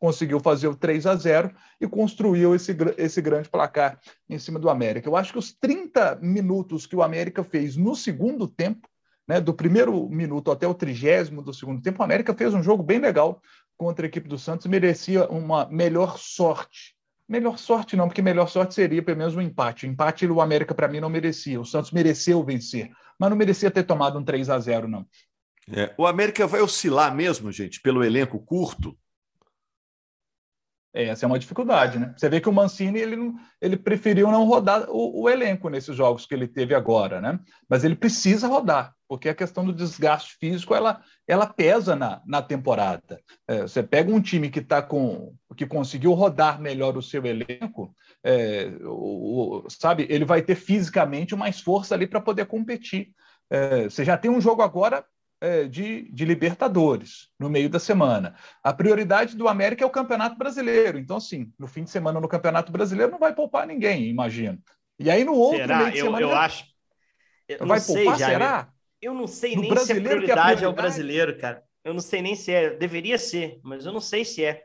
conseguiu 0.00 0.40
fazer 0.40 0.66
o 0.66 0.74
3 0.74 1.06
a 1.06 1.14
0 1.14 1.52
e 1.78 1.86
construiu 1.86 2.54
esse, 2.54 2.74
esse 2.96 3.20
grande 3.20 3.50
placar 3.50 4.00
em 4.28 4.38
cima 4.38 4.58
do 4.58 4.70
América. 4.70 5.08
Eu 5.08 5.14
acho 5.14 5.32
que 5.32 5.38
os 5.38 5.52
30 5.52 6.18
minutos 6.22 6.86
que 6.86 6.96
o 6.96 7.02
América 7.02 7.44
fez 7.44 7.76
no 7.76 7.94
segundo 7.94 8.48
tempo, 8.48 8.88
né, 9.28 9.40
do 9.40 9.52
primeiro 9.52 10.08
minuto 10.08 10.50
até 10.50 10.66
o 10.66 10.74
trigésimo 10.74 11.42
do 11.42 11.52
segundo 11.52 11.82
tempo, 11.82 12.00
o 12.00 12.04
América 12.04 12.34
fez 12.34 12.54
um 12.54 12.62
jogo 12.62 12.82
bem 12.82 12.98
legal 12.98 13.40
contra 13.76 14.06
a 14.06 14.08
equipe 14.08 14.28
do 14.28 14.38
Santos 14.38 14.66
merecia 14.66 15.28
uma 15.28 15.66
melhor 15.66 16.18
sorte. 16.18 16.94
Melhor 17.28 17.58
sorte 17.58 17.94
não, 17.94 18.08
porque 18.08 18.20
melhor 18.20 18.48
sorte 18.48 18.74
seria 18.74 19.02
pelo 19.02 19.18
menos 19.18 19.36
um 19.36 19.40
empate. 19.40 19.86
O 19.86 19.88
empate 19.88 20.26
o 20.26 20.40
América, 20.40 20.74
para 20.74 20.88
mim, 20.88 20.98
não 20.98 21.08
merecia. 21.08 21.60
O 21.60 21.64
Santos 21.64 21.92
mereceu 21.92 22.42
vencer, 22.42 22.90
mas 23.18 23.30
não 23.30 23.36
merecia 23.36 23.70
ter 23.70 23.84
tomado 23.84 24.18
um 24.18 24.24
3 24.24 24.50
a 24.50 24.58
0 24.58 24.88
não. 24.88 25.06
É, 25.72 25.94
o 25.96 26.06
América 26.06 26.46
vai 26.46 26.60
oscilar 26.60 27.14
mesmo, 27.14 27.52
gente, 27.52 27.80
pelo 27.80 28.02
elenco 28.02 28.38
curto? 28.40 28.98
Essa 30.92 31.24
é 31.24 31.28
uma 31.28 31.38
dificuldade, 31.38 32.00
né? 32.00 32.12
Você 32.16 32.28
vê 32.28 32.40
que 32.40 32.48
o 32.48 32.52
Mancini 32.52 32.98
ele, 32.98 33.32
ele 33.60 33.76
preferiu 33.76 34.28
não 34.28 34.44
rodar 34.44 34.90
o, 34.90 35.22
o, 35.22 35.28
elenco 35.28 35.68
nesses 35.68 35.94
jogos 35.94 36.26
que 36.26 36.34
ele 36.34 36.48
teve 36.48 36.74
agora, 36.74 37.20
né? 37.20 37.38
Mas 37.68 37.84
ele 37.84 37.94
precisa 37.94 38.48
rodar, 38.48 38.92
porque 39.08 39.28
a 39.28 39.34
questão 39.34 39.64
do 39.64 39.72
desgaste 39.72 40.36
físico 40.40 40.74
ela, 40.74 41.00
ela 41.28 41.46
pesa 41.46 41.94
na, 41.94 42.20
na 42.26 42.42
temporada. 42.42 43.20
É, 43.46 43.62
você 43.62 43.84
pega 43.84 44.12
um 44.12 44.20
time 44.20 44.50
que 44.50 44.58
está 44.58 44.82
com 44.82 45.32
que 45.56 45.64
conseguiu 45.64 46.12
rodar 46.12 46.60
melhor 46.60 46.96
o 46.96 47.02
seu 47.02 47.24
elenco, 47.24 47.94
é, 48.24 48.72
o, 48.82 49.64
o, 49.64 49.70
sabe? 49.70 50.06
Ele 50.10 50.24
vai 50.24 50.42
ter 50.42 50.56
fisicamente 50.56 51.36
mais 51.36 51.60
força 51.60 51.94
ali 51.94 52.06
para 52.06 52.20
poder 52.20 52.46
competir. 52.46 53.12
É, 53.48 53.84
você 53.84 54.04
já 54.04 54.16
tem 54.16 54.30
um 54.30 54.40
jogo 54.40 54.60
agora 54.60 55.04
é, 55.40 55.64
de, 55.64 56.10
de, 56.12 56.24
Libertadores 56.24 57.28
no 57.38 57.48
meio 57.48 57.70
da 57.70 57.78
semana. 57.78 58.34
A 58.62 58.72
prioridade 58.72 59.36
do 59.36 59.48
América 59.48 59.82
é 59.82 59.86
o 59.86 59.90
Campeonato 59.90 60.36
Brasileiro. 60.36 60.98
Então, 60.98 61.16
assim, 61.16 61.52
no 61.58 61.66
fim 61.66 61.84
de 61.84 61.90
semana 61.90 62.20
no 62.20 62.28
Campeonato 62.28 62.70
Brasileiro 62.70 63.10
não 63.10 63.18
vai 63.18 63.34
poupar 63.34 63.66
ninguém, 63.66 64.08
imagino. 64.08 64.58
E 64.98 65.10
aí 65.10 65.24
no 65.24 65.34
outro 65.34 65.58
será? 65.58 65.78
meio 65.78 65.92
de 65.92 65.98
eu, 65.98 66.04
semana. 66.04 66.22
Eu 66.22 66.32
acho. 66.32 66.64
Eu 67.48 67.66
vai 67.66 67.80
poupar, 67.80 68.16
sei, 68.16 68.26
será? 68.26 68.68
Eu 69.00 69.14
não 69.14 69.26
sei 69.26 69.56
no 69.56 69.62
nem 69.62 69.76
se 69.76 69.92
a 69.92 69.94
prioridade, 69.94 70.06
é 70.06 70.16
prioridade 70.16 70.64
é 70.64 70.68
o 70.68 70.72
brasileiro, 70.72 71.38
cara. 71.38 71.64
Eu 71.82 71.94
não 71.94 72.00
sei 72.00 72.20
nem 72.20 72.36
se 72.36 72.52
é. 72.52 72.70
Deveria 72.70 73.16
ser, 73.16 73.58
mas 73.62 73.86
eu 73.86 73.92
não 73.92 74.00
sei 74.00 74.24
se 74.24 74.44
é. 74.44 74.64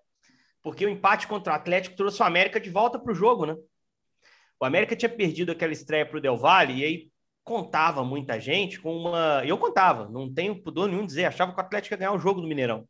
Porque 0.62 0.86
o 0.86 0.90
empate 0.90 1.28
contra 1.28 1.54
o 1.54 1.56
Atlético 1.56 1.96
trouxe 1.96 2.22
o 2.22 2.26
América 2.26 2.60
de 2.60 2.70
volta 2.70 3.00
para 3.00 3.12
o 3.12 3.16
jogo, 3.16 3.46
né? 3.46 3.56
O 4.60 4.66
América 4.66 4.96
tinha 4.96 5.10
perdido 5.10 5.52
aquela 5.52 5.72
estreia 5.72 6.06
para 6.06 6.18
o 6.18 6.22
Del 6.22 6.38
Valle 6.38 6.82
e 6.82 6.84
aí 6.84 7.12
contava 7.46 8.04
muita 8.04 8.40
gente 8.40 8.82
com 8.82 8.98
uma. 8.98 9.44
Eu 9.46 9.58
contava, 9.58 10.10
não 10.10 10.34
tenho 10.34 10.62
pudor 10.62 10.90
nenhum 10.90 11.06
dizer, 11.06 11.26
achava 11.26 11.54
que 11.54 11.58
o 11.60 11.62
Atlético 11.62 11.94
ia 11.94 12.00
ganhar 12.00 12.14
o 12.14 12.20
jogo 12.20 12.42
do 12.42 12.48
Mineirão. 12.48 12.86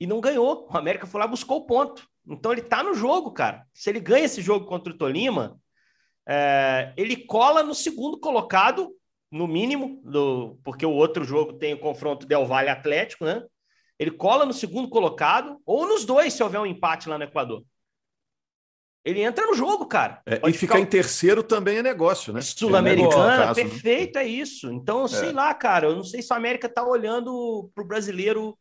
E 0.00 0.06
não 0.06 0.20
ganhou. 0.20 0.66
O 0.68 0.76
América 0.76 1.06
foi 1.06 1.20
lá 1.20 1.26
buscou 1.26 1.58
o 1.58 1.66
ponto. 1.66 2.08
Então 2.26 2.50
ele 2.50 2.62
tá 2.62 2.82
no 2.82 2.94
jogo, 2.94 3.30
cara. 3.32 3.66
Se 3.74 3.90
ele 3.90 4.00
ganha 4.00 4.24
esse 4.24 4.40
jogo 4.40 4.64
contra 4.64 4.92
o 4.92 4.96
Tolima, 4.96 5.60
é, 6.26 6.94
ele 6.96 7.16
cola 7.16 7.62
no 7.62 7.74
segundo 7.74 8.18
colocado, 8.18 8.90
no 9.30 9.46
mínimo, 9.46 10.00
do, 10.02 10.58
porque 10.64 10.86
o 10.86 10.92
outro 10.92 11.22
jogo 11.22 11.52
tem 11.52 11.74
o 11.74 11.78
confronto 11.78 12.26
Del 12.26 12.46
Valle 12.46 12.70
Atlético, 12.70 13.26
né? 13.26 13.42
Ele 13.98 14.10
cola 14.10 14.46
no 14.46 14.52
segundo 14.54 14.88
colocado, 14.88 15.60
ou 15.66 15.86
nos 15.86 16.06
dois, 16.06 16.32
se 16.32 16.42
houver 16.42 16.58
um 16.58 16.66
empate 16.66 17.06
lá 17.06 17.18
no 17.18 17.24
Equador. 17.24 17.62
Ele 19.04 19.22
entra 19.22 19.46
no 19.46 19.54
jogo, 19.54 19.86
cara. 19.86 20.20
É, 20.26 20.40
e 20.48 20.52
ficar 20.52 20.78
em 20.78 20.84
terceiro 20.84 21.42
também 21.42 21.78
é 21.78 21.82
negócio, 21.82 22.32
né? 22.32 22.42
Sul-Americana, 22.42 23.44
é 23.44 23.46
né? 23.46 23.54
perfeito, 23.54 24.18
é 24.18 24.26
isso. 24.26 24.70
Então, 24.70 25.08
sei 25.08 25.30
é. 25.30 25.32
lá, 25.32 25.54
cara, 25.54 25.86
eu 25.86 25.96
não 25.96 26.04
sei 26.04 26.20
se 26.20 26.32
a 26.32 26.36
América 26.36 26.68
tá 26.68 26.84
olhando 26.84 27.70
pro 27.74 27.86
brasileiro. 27.86 28.58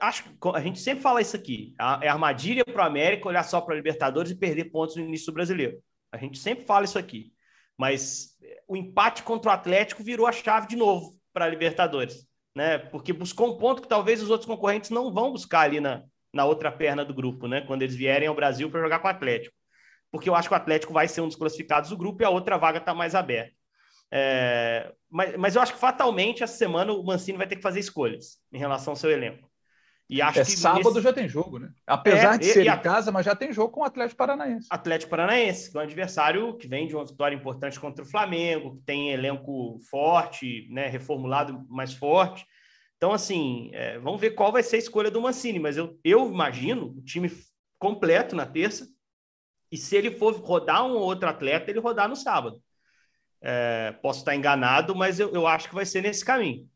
Acho 0.00 0.24
que 0.24 0.30
a 0.54 0.60
gente 0.60 0.78
sempre 0.78 1.02
fala 1.02 1.20
isso 1.20 1.34
aqui. 1.34 1.74
É 2.00 2.08
armadilha 2.08 2.64
para 2.64 2.84
o 2.84 2.86
América 2.86 3.28
olhar 3.28 3.42
só 3.42 3.60
para 3.60 3.74
Libertadores 3.74 4.30
e 4.30 4.36
perder 4.36 4.66
pontos 4.66 4.94
no 4.94 5.02
início 5.02 5.26
do 5.26 5.34
brasileiro. 5.34 5.78
A 6.12 6.16
gente 6.16 6.38
sempre 6.38 6.64
fala 6.64 6.84
isso 6.84 6.98
aqui. 6.98 7.32
Mas 7.76 8.36
o 8.68 8.76
empate 8.76 9.24
contra 9.24 9.50
o 9.50 9.54
Atlético 9.54 10.04
virou 10.04 10.28
a 10.28 10.32
chave 10.32 10.68
de 10.68 10.76
novo 10.76 11.18
para 11.32 11.48
Libertadores, 11.48 12.24
né? 12.54 12.78
Porque 12.78 13.12
buscou 13.12 13.52
um 13.52 13.58
ponto 13.58 13.82
que 13.82 13.88
talvez 13.88 14.22
os 14.22 14.30
outros 14.30 14.46
concorrentes 14.46 14.90
não 14.90 15.12
vão 15.12 15.32
buscar 15.32 15.62
ali 15.62 15.80
na, 15.80 16.04
na 16.32 16.44
outra 16.44 16.70
perna 16.70 17.04
do 17.04 17.12
grupo, 17.12 17.48
né? 17.48 17.62
Quando 17.62 17.82
eles 17.82 17.96
vierem 17.96 18.28
ao 18.28 18.34
Brasil 18.36 18.70
para 18.70 18.80
jogar 18.80 19.00
com 19.00 19.08
o 19.08 19.10
Atlético 19.10 19.63
porque 20.14 20.30
eu 20.30 20.34
acho 20.36 20.46
que 20.48 20.54
o 20.54 20.56
Atlético 20.56 20.92
vai 20.92 21.08
ser 21.08 21.22
um 21.22 21.26
dos 21.26 21.34
classificados 21.34 21.90
do 21.90 21.96
grupo 21.96 22.22
e 22.22 22.24
a 22.24 22.30
outra 22.30 22.56
vaga 22.56 22.78
está 22.78 22.94
mais 22.94 23.16
aberta. 23.16 23.52
É, 24.12 24.92
mas, 25.10 25.36
mas 25.36 25.56
eu 25.56 25.60
acho 25.60 25.72
que 25.72 25.80
fatalmente 25.80 26.40
essa 26.40 26.56
semana 26.56 26.92
o 26.92 27.02
Mancini 27.02 27.36
vai 27.36 27.48
ter 27.48 27.56
que 27.56 27.62
fazer 27.62 27.80
escolhas 27.80 28.38
em 28.52 28.56
relação 28.56 28.92
ao 28.92 28.96
seu 28.96 29.10
elenco. 29.10 29.50
E 30.08 30.22
acho 30.22 30.38
é, 30.38 30.44
que 30.44 30.52
sábado 30.52 30.88
nesse... 30.90 31.02
já 31.02 31.12
tem 31.12 31.28
jogo, 31.28 31.58
né? 31.58 31.70
Apesar 31.84 32.36
é, 32.36 32.38
de 32.38 32.44
ser 32.44 32.64
em 32.64 32.68
a... 32.68 32.76
casa, 32.76 33.10
mas 33.10 33.26
já 33.26 33.34
tem 33.34 33.52
jogo 33.52 33.72
com 33.72 33.80
o 33.80 33.84
Atlético 33.84 34.16
Paranaense. 34.16 34.68
Atlético 34.70 35.10
Paranaense, 35.10 35.72
que 35.72 35.76
é 35.76 35.80
um 35.80 35.82
adversário 35.82 36.56
que 36.58 36.68
vem 36.68 36.86
de 36.86 36.94
uma 36.94 37.04
vitória 37.04 37.34
importante 37.34 37.80
contra 37.80 38.04
o 38.04 38.08
Flamengo, 38.08 38.76
que 38.76 38.82
tem 38.82 39.10
elenco 39.10 39.80
forte, 39.90 40.68
né, 40.70 40.86
reformulado 40.86 41.66
mais 41.68 41.92
forte. 41.92 42.46
Então, 42.98 43.12
assim, 43.12 43.72
é, 43.72 43.98
vamos 43.98 44.20
ver 44.20 44.30
qual 44.36 44.52
vai 44.52 44.62
ser 44.62 44.76
a 44.76 44.78
escolha 44.78 45.10
do 45.10 45.20
Mancini, 45.20 45.58
mas 45.58 45.76
eu, 45.76 45.98
eu 46.04 46.30
imagino 46.30 46.94
o 46.96 47.02
time 47.02 47.28
completo 47.80 48.36
na 48.36 48.46
terça, 48.46 48.93
e 49.70 49.76
se 49.76 49.96
ele 49.96 50.12
for 50.12 50.34
rodar 50.34 50.84
um 50.84 50.92
ou 50.92 51.02
outro 51.02 51.28
atleta, 51.28 51.70
ele 51.70 51.80
rodar 51.80 52.08
no 52.08 52.16
sábado. 52.16 52.62
É, 53.42 53.92
posso 54.02 54.20
estar 54.20 54.34
enganado, 54.34 54.94
mas 54.94 55.20
eu, 55.20 55.30
eu 55.32 55.46
acho 55.46 55.68
que 55.68 55.74
vai 55.74 55.84
ser 55.84 56.02
nesse 56.02 56.24
caminho. 56.24 56.68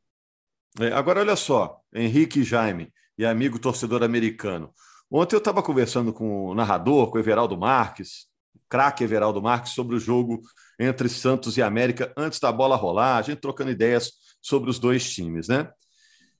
É, 0.80 0.92
agora, 0.92 1.20
olha 1.20 1.36
só, 1.36 1.80
Henrique 1.94 2.42
Jaime, 2.42 2.92
e 3.16 3.24
amigo 3.24 3.58
torcedor 3.58 4.02
americano. 4.02 4.72
Ontem 5.10 5.34
eu 5.34 5.38
estava 5.38 5.62
conversando 5.62 6.12
com 6.12 6.46
o 6.46 6.54
narrador, 6.54 7.10
com 7.10 7.16
o 7.16 7.20
Everaldo 7.20 7.56
Marques, 7.56 8.26
craque 8.68 9.02
Everaldo 9.02 9.40
Marques, 9.40 9.72
sobre 9.72 9.96
o 9.96 10.00
jogo 10.00 10.42
entre 10.78 11.08
Santos 11.08 11.56
e 11.56 11.62
América 11.62 12.12
antes 12.16 12.38
da 12.38 12.52
bola 12.52 12.76
rolar, 12.76 13.16
a 13.16 13.22
gente 13.22 13.40
trocando 13.40 13.70
ideias 13.70 14.12
sobre 14.40 14.70
os 14.70 14.78
dois 14.78 15.10
times, 15.10 15.48
né? 15.48 15.70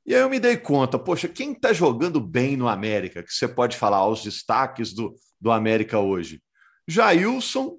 E 0.08 0.14
aí 0.14 0.22
eu 0.22 0.30
me 0.30 0.40
dei 0.40 0.56
conta, 0.56 0.98
poxa, 0.98 1.28
quem 1.28 1.52
está 1.52 1.70
jogando 1.70 2.18
bem 2.18 2.56
no 2.56 2.66
América, 2.66 3.22
que 3.22 3.30
você 3.30 3.46
pode 3.46 3.76
falar 3.76 3.98
aos 3.98 4.22
destaques 4.22 4.94
do, 4.94 5.14
do 5.38 5.50
América 5.50 5.98
hoje? 5.98 6.40
Jailson 6.88 7.76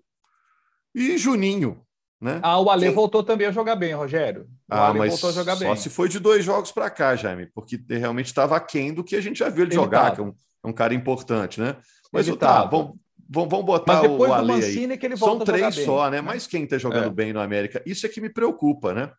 e 0.94 1.18
Juninho. 1.18 1.82
Né? 2.22 2.40
Ah, 2.44 2.60
o 2.60 2.70
Ale 2.70 2.86
quem... 2.86 2.94
voltou 2.94 3.24
também 3.24 3.48
a 3.48 3.52
jogar 3.52 3.76
bem, 3.76 3.96
Rogério. 3.96 4.44
O 4.44 4.48
ah, 4.70 4.90
Ale 4.90 5.00
mas 5.00 5.10
voltou 5.10 5.32
a 5.32 5.34
jogar 5.34 5.56
só 5.56 5.66
bem. 5.66 5.76
se 5.76 5.90
foi 5.90 6.08
de 6.08 6.20
dois 6.20 6.46
jogos 6.46 6.72
para 6.72 6.88
cá, 6.92 7.16
Jaime, 7.16 7.48
porque 7.48 7.82
realmente 7.90 8.28
estava 8.28 8.56
aquém 8.56 8.94
do 8.94 9.04
que 9.04 9.16
a 9.16 9.22
gente 9.22 9.40
já 9.40 9.50
viu 9.50 9.64
ele, 9.64 9.72
ele 9.72 9.82
jogar, 9.82 10.12
tava. 10.12 10.16
que 10.16 10.22
é 10.22 10.24
um, 10.26 10.34
é 10.66 10.68
um, 10.68 10.74
cara 10.74 10.94
importante, 10.94 11.60
né? 11.60 11.78
Mas 12.14 12.28
ele 12.28 12.38
tá, 12.38 12.64
vamos, 12.66 12.96
vamos 13.28 13.66
botar 13.66 14.04
o 14.08 14.32
Ale 14.32 14.54
aí. 14.54 15.18
São 15.18 15.40
três 15.40 15.74
só, 15.78 16.08
né? 16.12 16.22
Mas 16.22 16.46
quem 16.46 16.66
está 16.66 16.78
jogando 16.78 17.08
é. 17.08 17.10
bem 17.10 17.34
no 17.34 17.40
América? 17.40 17.82
Isso 17.88 18.06
é 18.06 18.10
que 18.10 18.22
me 18.22 18.30
preocupa, 18.30 18.94
né? 18.94 19.12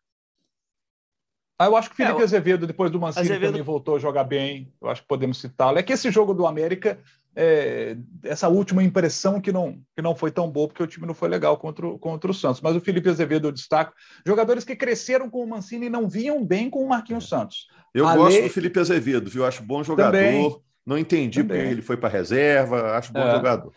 Ah, 1.60 1.66
eu 1.66 1.76
acho 1.76 1.90
que 1.90 1.92
o 1.92 1.96
Felipe 1.98 2.22
é, 2.22 2.24
Azevedo, 2.24 2.66
depois 2.66 2.90
do 2.90 2.98
Mancini, 2.98 3.26
Azevedo... 3.26 3.50
também 3.50 3.62
voltou 3.62 3.96
a 3.96 3.98
jogar 3.98 4.24
bem. 4.24 4.72
Eu 4.80 4.88
acho 4.88 5.02
que 5.02 5.08
podemos 5.08 5.38
citá-lo. 5.38 5.78
É 5.78 5.82
que 5.82 5.92
esse 5.92 6.10
jogo 6.10 6.32
do 6.32 6.46
América, 6.46 6.98
é, 7.36 7.98
essa 8.24 8.48
última 8.48 8.82
impressão 8.82 9.38
que 9.38 9.52
não, 9.52 9.78
que 9.94 10.00
não 10.00 10.16
foi 10.16 10.30
tão 10.30 10.50
boa, 10.50 10.68
porque 10.68 10.82
o 10.82 10.86
time 10.86 11.06
não 11.06 11.12
foi 11.12 11.28
legal 11.28 11.58
contra 11.58 11.86
o, 11.86 11.98
contra 11.98 12.30
o 12.30 12.32
Santos. 12.32 12.62
Mas 12.62 12.74
o 12.74 12.80
Felipe 12.80 13.10
Azevedo 13.10 13.48
eu 13.48 13.52
destaco. 13.52 13.92
Jogadores 14.26 14.64
que 14.64 14.74
cresceram 14.74 15.28
com 15.28 15.44
o 15.44 15.46
Mancini 15.46 15.88
e 15.88 15.90
não 15.90 16.08
vinham 16.08 16.42
bem 16.42 16.70
com 16.70 16.82
o 16.82 16.88
Marquinhos 16.88 17.28
Santos. 17.28 17.66
Eu 17.94 18.08
Ale... 18.08 18.16
gosto 18.16 18.42
do 18.42 18.48
Felipe 18.48 18.80
Azevedo, 18.80 19.28
viu? 19.28 19.44
Acho 19.44 19.62
bom 19.62 19.84
jogador. 19.84 20.12
Também. 20.12 20.56
Não 20.86 20.96
entendi 20.96 21.42
também. 21.42 21.58
porque 21.58 21.72
ele 21.74 21.82
foi 21.82 21.98
para 21.98 22.08
reserva. 22.08 22.96
Acho 22.96 23.12
bom 23.12 23.20
é. 23.20 23.34
jogador. 23.34 23.74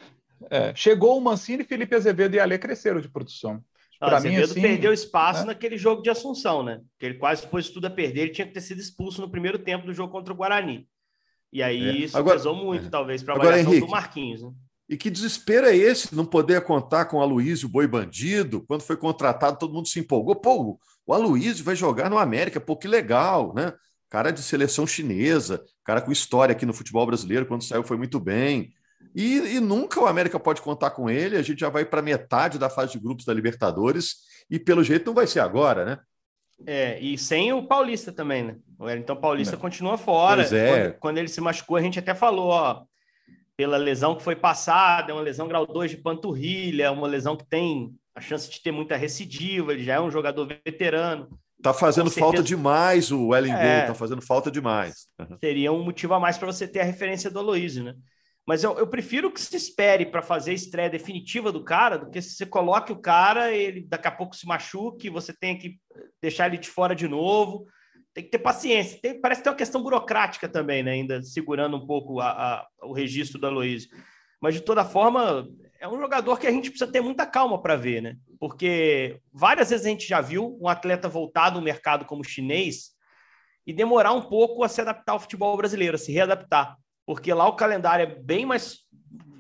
É. 0.50 0.74
Chegou 0.74 1.18
o 1.18 1.22
Mancini, 1.22 1.66
Felipe 1.66 1.96
Azevedo 1.96 2.36
e 2.36 2.40
Ale 2.40 2.58
cresceram 2.58 3.02
de 3.02 3.10
produção. 3.10 3.62
Para 4.10 4.20
mim, 4.20 4.36
assim, 4.36 4.62
perdeu 4.62 4.92
espaço 4.92 5.42
né? 5.42 5.48
naquele 5.48 5.78
jogo 5.78 6.02
de 6.02 6.10
Assunção, 6.10 6.64
né? 6.64 6.82
Que 7.00 7.06
ele 7.06 7.16
quase 7.16 7.48
pôs 7.48 7.70
tudo 7.70 7.86
a 7.86 7.90
perder, 7.90 8.22
ele 8.22 8.32
tinha 8.32 8.48
que 8.48 8.54
ter 8.54 8.62
sido 8.62 8.80
expulso 8.80 9.22
no 9.22 9.30
primeiro 9.30 9.60
tempo 9.60 9.86
do 9.86 9.94
jogo 9.94 10.12
contra 10.12 10.34
o 10.34 10.36
Guarani. 10.36 10.88
E 11.52 11.62
aí 11.62 11.88
é. 11.88 11.92
isso 11.98 12.18
agora, 12.18 12.38
pesou 12.38 12.56
muito, 12.56 12.88
é. 12.88 12.90
talvez, 12.90 13.22
para 13.22 13.36
a 13.36 13.38
avaliação 13.38 13.72
Henrique, 13.72 13.86
do 13.86 13.92
Marquinhos. 13.92 14.42
Né? 14.42 14.52
E 14.90 14.98
que 14.98 15.10
desespero 15.10 15.68
é 15.68 15.76
esse 15.76 16.14
não 16.14 16.26
poder 16.26 16.62
contar 16.64 17.06
com 17.06 17.18
o 17.18 17.22
Aloysio 17.22 17.70
Boi 17.70 17.88
Bandido? 17.88 18.64
Quando 18.68 18.82
foi 18.82 18.98
contratado, 18.98 19.58
todo 19.58 19.74
mundo 19.74 19.88
se 19.88 20.00
empolgou. 20.00 20.36
Pô, 20.36 20.80
o 21.06 21.14
Aloysio 21.14 21.64
vai 21.64 21.76
jogar 21.76 22.10
no 22.10 22.18
América, 22.18 22.60
pô, 22.60 22.76
que 22.76 22.88
legal, 22.88 23.54
né? 23.54 23.74
Cara 24.10 24.32
de 24.32 24.42
seleção 24.42 24.86
chinesa, 24.86 25.64
cara 25.84 26.02
com 26.02 26.12
história 26.12 26.54
aqui 26.54 26.66
no 26.66 26.74
futebol 26.74 27.06
brasileiro, 27.06 27.46
quando 27.46 27.64
saiu 27.64 27.84
foi 27.84 27.98
muito 27.98 28.20
bem. 28.20 28.74
E, 29.16 29.56
e, 29.56 29.60
nunca 29.60 30.00
o 30.00 30.08
América 30.08 30.40
pode 30.40 30.62
contar 30.62 30.92
com 30.92 31.10
ele. 31.10 31.38
A 31.38 31.42
gente 31.42 31.60
já 31.60 31.70
vai 31.70 31.86
para 31.86 32.02
metade 32.02 32.58
da 32.58 32.70
fase 32.70 32.94
de 32.94 33.00
grupos 33.00 33.26
da 33.26 33.34
Libertadores 33.34 34.16
e 34.50 34.60
pelo 34.60 34.84
jeito 34.84 35.06
não 35.06 35.14
vai 35.14 35.28
ser 35.28 35.40
agora, 35.40 35.86
né? 35.86 36.00
É, 36.66 37.00
e 37.00 37.18
sem 37.18 37.52
o 37.52 37.68
Paulista 37.68 38.12
também, 38.12 38.44
né? 38.44 38.56
O 38.80 38.86
Wellington 38.86 39.16
Paulista 39.16 39.56
é. 39.56 39.60
continua 39.60 39.98
fora. 39.98 40.42
Pois 40.42 40.54
é. 40.54 40.70
Quando, 40.70 41.00
quando, 41.00 41.18
ele 41.18 41.28
se 41.28 41.42
machucou, 41.42 41.78
a 41.78 41.82
gente 41.82 42.00
até 42.00 42.16
falou, 42.16 42.50
ó, 42.50 42.84
pela 43.58 43.78
lesão 43.78 44.16
que 44.16 44.24
foi 44.24 44.36
passada, 44.36 45.12
é 45.12 45.14
uma 45.14 45.22
lesão 45.22 45.48
grau 45.48 45.66
2 45.66 45.92
de 45.92 45.98
panturrilha, 45.98 46.86
é 46.86 46.90
uma 46.90 47.08
lesão 47.08 47.36
que 47.36 47.46
tem 47.46 47.94
a 48.16 48.22
chance 48.22 48.50
de 48.50 48.62
ter 48.62 48.72
muita 48.72 48.96
recidiva, 48.96 49.74
ele 49.74 49.84
já 49.84 49.96
é 49.96 50.02
um 50.02 50.12
jogador 50.12 50.46
veterano. 50.46 51.28
Tá 51.62 51.74
fazendo 51.74 52.12
falta 52.12 52.44
demais 52.44 53.12
o 53.12 53.28
Wellington, 53.28 53.58
é, 53.58 53.88
tá 53.88 53.94
fazendo 53.94 54.22
falta 54.22 54.52
demais. 54.52 55.08
Uhum. 55.20 55.38
Seria 55.40 55.72
um 55.72 55.84
motivo 55.84 56.14
a 56.14 56.20
mais 56.20 56.38
para 56.38 56.52
você 56.52 56.68
ter 56.68 56.82
a 56.82 56.84
referência 56.84 57.32
do 57.32 57.40
Aloysio, 57.40 57.84
né? 57.84 57.96
Mas 58.46 58.64
eu, 58.64 58.78
eu 58.78 58.88
prefiro 58.88 59.32
que 59.32 59.40
se 59.40 59.56
espere 59.56 60.06
para 60.06 60.22
fazer 60.22 60.52
a 60.52 60.56
estreia 60.56 60.90
definitiva 60.90 61.52
do 61.52 61.64
cara 61.64 61.98
do 61.98 62.10
que 62.10 62.22
se 62.22 62.36
você 62.36 62.46
coloque 62.46 62.92
o 62.92 63.00
cara, 63.00 63.54
ele 63.54 63.82
daqui 63.82 64.08
a 64.08 64.12
pouco 64.12 64.36
se 64.36 64.46
machuque, 64.46 65.10
você 65.10 65.34
tem 65.34 65.58
que 65.58 65.80
deixar 66.22 66.48
ele 66.48 66.58
de 66.58 66.70
fora 66.70 66.94
de 66.94 67.08
novo. 67.08 67.66
Tem 68.14 68.24
que 68.24 68.30
ter 68.30 68.40
paciência. 68.40 69.00
Tem, 69.02 69.20
parece 69.20 69.40
que 69.40 69.46
tem 69.46 69.52
uma 69.52 69.58
questão 69.58 69.82
burocrática 69.82 70.48
também, 70.48 70.84
né? 70.84 70.92
Ainda 70.92 71.24
segurando 71.24 71.78
um 71.78 71.88
pouco 71.88 72.20
a, 72.20 72.30
a, 72.30 72.68
o 72.84 72.94
registro 72.94 73.40
da 73.40 73.50
Luiz. 73.50 73.88
Mas, 74.40 74.54
de 74.54 74.62
toda 74.62 74.86
forma, 74.86 75.48
é 75.80 75.88
um 75.88 75.98
jogador 76.00 76.38
que 76.38 76.46
a 76.46 76.52
gente 76.52 76.70
precisa 76.70 76.92
ter 76.92 77.02
muita 77.02 77.26
calma 77.26 77.60
para 77.60 77.76
ver, 77.76 78.02
né? 78.02 78.18
Porque 78.40 79.20
várias 79.34 79.72
vezes 79.72 79.86
a 79.86 79.90
gente 79.90 80.08
já 80.08 80.22
viu 80.22 80.60
um 80.62 80.68
atleta 80.68 81.10
voltar 81.10 81.50
do 81.50 81.62
mercado 81.62 82.06
como 82.06 82.24
chinês 82.24 82.92
e 83.66 83.74
demorar 83.74 84.12
um 84.12 84.22
pouco 84.22 84.64
a 84.64 84.70
se 84.70 84.82
adaptar 84.82 85.14
ao 85.14 85.20
futebol 85.20 85.58
brasileiro, 85.58 85.96
a 85.96 85.98
se 85.98 86.12
readaptar 86.12 86.78
porque 87.06 87.34
lá 87.34 87.48
o 87.48 87.56
calendário 87.56 88.04
é 88.04 88.16
bem 88.16 88.46
mais 88.46 88.80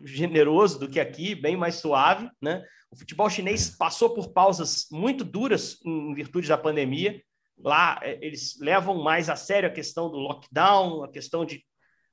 generoso 0.04 0.80
do 0.80 0.90
que 0.90 1.00
aqui, 1.00 1.34
bem 1.34 1.56
mais 1.56 1.76
suave, 1.76 2.30
né? 2.42 2.64
O 2.92 2.96
futebol 2.96 3.30
chinês 3.30 3.76
passou 3.76 4.14
por 4.14 4.32
pausas 4.32 4.86
muito 4.92 5.24
duras 5.24 5.80
em 5.84 6.14
virtude 6.14 6.48
da 6.48 6.58
pandemia. 6.58 7.22
Lá 7.58 8.00
é, 8.04 8.20
eles 8.22 8.60
levam 8.60 9.02
mais 9.02 9.30
a 9.30 9.36
sério 9.36 9.70
a 9.70 9.72
questão 9.72 10.10
do 10.12 10.18
lockdown, 10.18 11.04
a 11.04 11.12
questão 11.12 11.46
de 11.46 11.64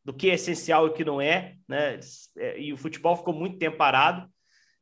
do 0.03 0.15
que 0.15 0.31
é 0.31 0.35
essencial 0.35 0.87
e 0.87 0.91
o 0.91 0.93
que 0.95 1.05
não 1.05 1.21
é, 1.21 1.57
né? 1.69 2.01
É, 2.39 2.59
e 2.59 2.73
o 2.73 2.77
futebol 2.77 3.17
ficou 3.17 3.35
muito 3.35 3.59
tempo 3.59 3.77
parado. 3.77 4.27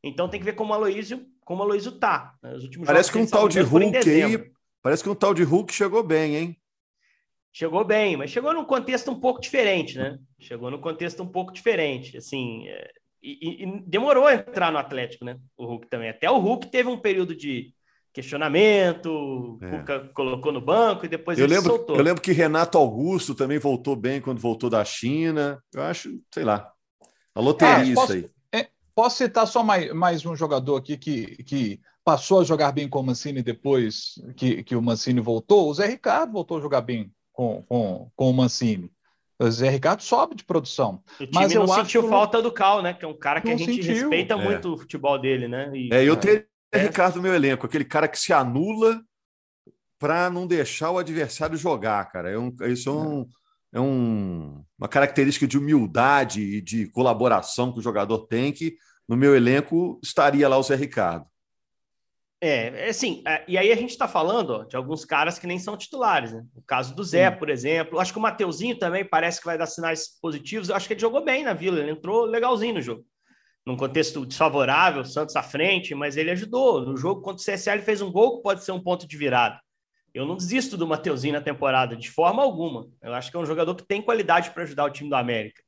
Então 0.03 0.29
tem 0.29 0.39
que 0.39 0.47
ver 0.47 0.53
como 0.53 0.73
o 0.73 0.75
Aloysio, 0.75 1.27
como 1.45 1.61
o 1.61 1.65
Aloysio 1.65 1.93
tá. 1.93 2.35
Né? 2.41 2.55
Os 2.55 2.63
últimos 2.63 2.87
parece 2.87 3.11
que 3.11 3.19
um 3.19 3.27
tal 3.27 3.49
de 3.49 3.61
Hulk 3.61 4.09
aí, 4.09 4.53
parece 4.81 5.03
que 5.03 5.11
um 5.11 5.15
tal 5.15 5.35
de 5.35 5.43
Hulk 5.43 5.75
chegou 5.75 6.05
bem, 6.05 6.37
hein? 6.37 6.57
Chegou 7.53 7.85
bem, 7.85 8.17
mas 8.17 8.31
chegou 8.31 8.53
num 8.53 8.65
contexto 8.65 9.11
um 9.11 9.19
pouco 9.19 9.41
diferente, 9.41 9.99
né? 9.99 10.19
Chegou 10.39 10.71
num 10.71 10.81
contexto 10.81 11.23
um 11.23 11.29
pouco 11.29 11.53
diferente, 11.53 12.17
assim, 12.17 12.67
é, 12.69 12.91
e, 13.23 13.65
e, 13.65 13.83
demorou 13.87 14.27
a 14.27 14.35
entrar 14.35 14.71
no 14.71 14.79
Atlético, 14.79 15.25
né? 15.25 15.39
O 15.57 15.67
Hulk 15.67 15.89
também. 15.89 16.09
Até 16.09 16.31
o 16.31 16.39
Hulk 16.39 16.71
teve 16.71 16.89
um 16.89 16.99
período 16.99 17.35
de 17.35 17.73
questionamento, 18.13 19.59
é. 19.63 19.71
Cuca 19.71 20.11
colocou 20.15 20.53
no 20.53 20.61
banco 20.61 21.05
e 21.05 21.09
depois 21.09 21.39
eu 21.39 21.45
ele 21.45 21.55
lembro, 21.55 21.71
soltou. 21.71 21.97
Eu 21.97 22.03
lembro 22.03 22.23
que 22.23 22.33
Renato 22.33 22.79
Augusto 22.79 23.35
também 23.35 23.59
voltou 23.59 23.95
bem 23.95 24.21
quando 24.21 24.41
voltou 24.41 24.71
da 24.71 24.85
China. 24.85 25.63
Eu 25.73 25.83
acho, 25.83 26.21
sei 26.33 26.45
lá, 26.45 26.73
a 27.35 27.41
loteria 27.41 27.93
é, 27.93 27.95
posso, 27.95 28.17
isso 28.17 28.27
aí. 28.53 28.61
É, 28.61 28.69
posso 28.95 29.17
citar 29.19 29.47
só 29.47 29.63
mais, 29.63 29.93
mais 29.93 30.25
um 30.25 30.35
jogador 30.35 30.77
aqui 30.77 30.97
que, 30.97 31.43
que 31.45 31.81
passou 32.05 32.41
a 32.41 32.45
jogar 32.45 32.73
bem 32.73 32.89
com 32.89 33.01
o 33.01 33.03
Mancini 33.03 33.43
depois 33.43 34.15
que, 34.37 34.63
que 34.63 34.75
o 34.75 34.83
Mancini 34.83 35.21
voltou? 35.21 35.69
O 35.69 35.75
Zé 35.75 35.87
Ricardo 35.87 36.33
voltou 36.33 36.59
a 36.59 36.61
jogar 36.61 36.81
bem 36.81 37.13
com, 37.39 37.63
com, 37.69 38.11
com 38.17 38.31
o 38.31 38.35
Mancini. 38.35 38.91
O 39.39 39.49
Zé 39.49 39.71
Ricardo 39.71 40.03
sobe 40.03 40.35
de 40.35 40.43
produção. 40.43 41.01
O 41.21 41.25
time 41.25 41.31
mas 41.33 41.53
eu 41.53 41.65
não 41.65 41.73
sentiu 41.73 42.03
que... 42.03 42.09
falta 42.09 42.43
do 42.43 42.51
Cal, 42.51 42.83
né? 42.83 42.93
Que 42.93 43.05
é 43.05 43.09
um 43.09 43.17
cara 43.17 43.41
que 43.41 43.47
não 43.47 43.55
a 43.55 43.57
gente 43.57 43.75
sentiu. 43.77 43.95
respeita 43.95 44.35
é. 44.35 44.37
muito 44.37 44.75
o 44.75 44.77
futebol 44.77 45.17
dele, 45.17 45.47
né? 45.47 45.71
E, 45.73 45.89
é, 45.95 46.03
eu 46.03 46.17
tenho 46.17 46.45
é. 46.73 46.79
Ricardo 46.79 47.15
no 47.15 47.23
meu 47.23 47.33
elenco, 47.33 47.65
aquele 47.65 47.85
cara 47.85 48.09
que 48.09 48.19
se 48.19 48.33
anula 48.33 49.01
para 50.01 50.29
não 50.29 50.49
deixar 50.49 50.91
o 50.91 50.99
adversário 50.99 51.57
jogar, 51.57 52.11
cara. 52.11 52.29
É 52.29 52.37
um, 52.37 52.53
isso 52.63 52.91
é, 52.91 52.93
um, 52.93 53.29
é 53.75 53.81
um, 53.81 54.65
uma 54.77 54.89
característica 54.89 55.47
de 55.47 55.57
humildade 55.57 56.43
e 56.43 56.61
de 56.61 56.89
colaboração 56.89 57.73
que 57.73 57.79
o 57.79 57.83
jogador 57.83 58.27
tem 58.27 58.51
que 58.51 58.77
no 59.09 59.17
meu 59.17 59.37
elenco 59.37 60.01
estaria 60.03 60.49
lá 60.49 60.59
o 60.59 60.63
Zé 60.65 60.75
Ricardo. 60.75 61.25
É, 62.41 62.87
é 62.87 62.89
assim, 62.91 63.23
é, 63.27 63.45
e 63.49 63.59
aí 63.59 63.73
a 63.73 63.77
gente 63.77 63.91
está 63.91 64.07
falando 64.07 64.51
ó, 64.51 64.65
de 64.65 64.77
alguns 64.77 65.05
caras 65.05 65.39
que 65.39 65.47
nem 65.47 65.59
são 65.59 65.77
titulares, 65.77 66.33
né? 66.33 66.45
O 66.55 66.63
caso 66.63 66.95
do 66.95 67.03
Zé, 67.03 67.31
por 67.31 67.51
exemplo. 67.51 67.99
Acho 67.99 68.13
que 68.13 68.19
o 68.19 68.23
Mateuzinho 68.23 68.79
também 68.79 69.05
parece 69.05 69.41
que 69.41 69.47
vai 69.47 69.59
dar 69.59 69.67
sinais 69.67 70.19
positivos. 70.21 70.69
Eu 70.69 70.77
acho 70.77 70.87
que 70.87 70.95
ele 70.95 71.01
jogou 71.01 71.25
bem 71.25 71.43
na 71.43 71.53
Vila, 71.53 71.81
ele 71.81 71.91
entrou 71.91 72.25
legalzinho 72.25 72.75
no 72.75 72.83
jogo. 72.83 73.05
Num 73.67 73.77
contexto 73.77 74.25
desfavorável, 74.25 75.05
Santos 75.05 75.37
à 75.37 75.43
frente, 75.43 75.95
mas 75.95 76.17
ele 76.17 76.31
ajudou. 76.31 76.87
No 76.87 76.97
jogo 76.97 77.21
contra 77.21 77.43
o 77.43 77.55
CSA, 77.55 77.75
ele 77.75 77.83
fez 77.83 78.01
um 78.01 78.11
gol 78.11 78.37
que 78.37 78.43
pode 78.43 78.65
ser 78.65 78.73
um 78.73 78.83
ponto 78.83 79.07
de 79.07 79.17
virada. 79.17 79.61
Eu 80.15 80.25
não 80.25 80.37
desisto 80.37 80.77
do 80.77 80.87
Mateuzinho 80.87 81.35
na 81.35 81.41
temporada, 81.41 81.97
de 81.97 82.11
forma 82.11 82.43
alguma. 82.43 82.89
Eu 83.03 83.13
acho 83.15 83.31
que 83.31 83.37
é 83.37 83.41
um 83.41 83.47
jogador 83.47 83.75
que 83.75 83.87
tem 83.87 84.01
qualidade 84.01 84.51
para 84.51 84.63
ajudar 84.63 84.85
o 84.85 84.91
time 84.91 85.11
do 85.11 85.17
América. 85.17 85.63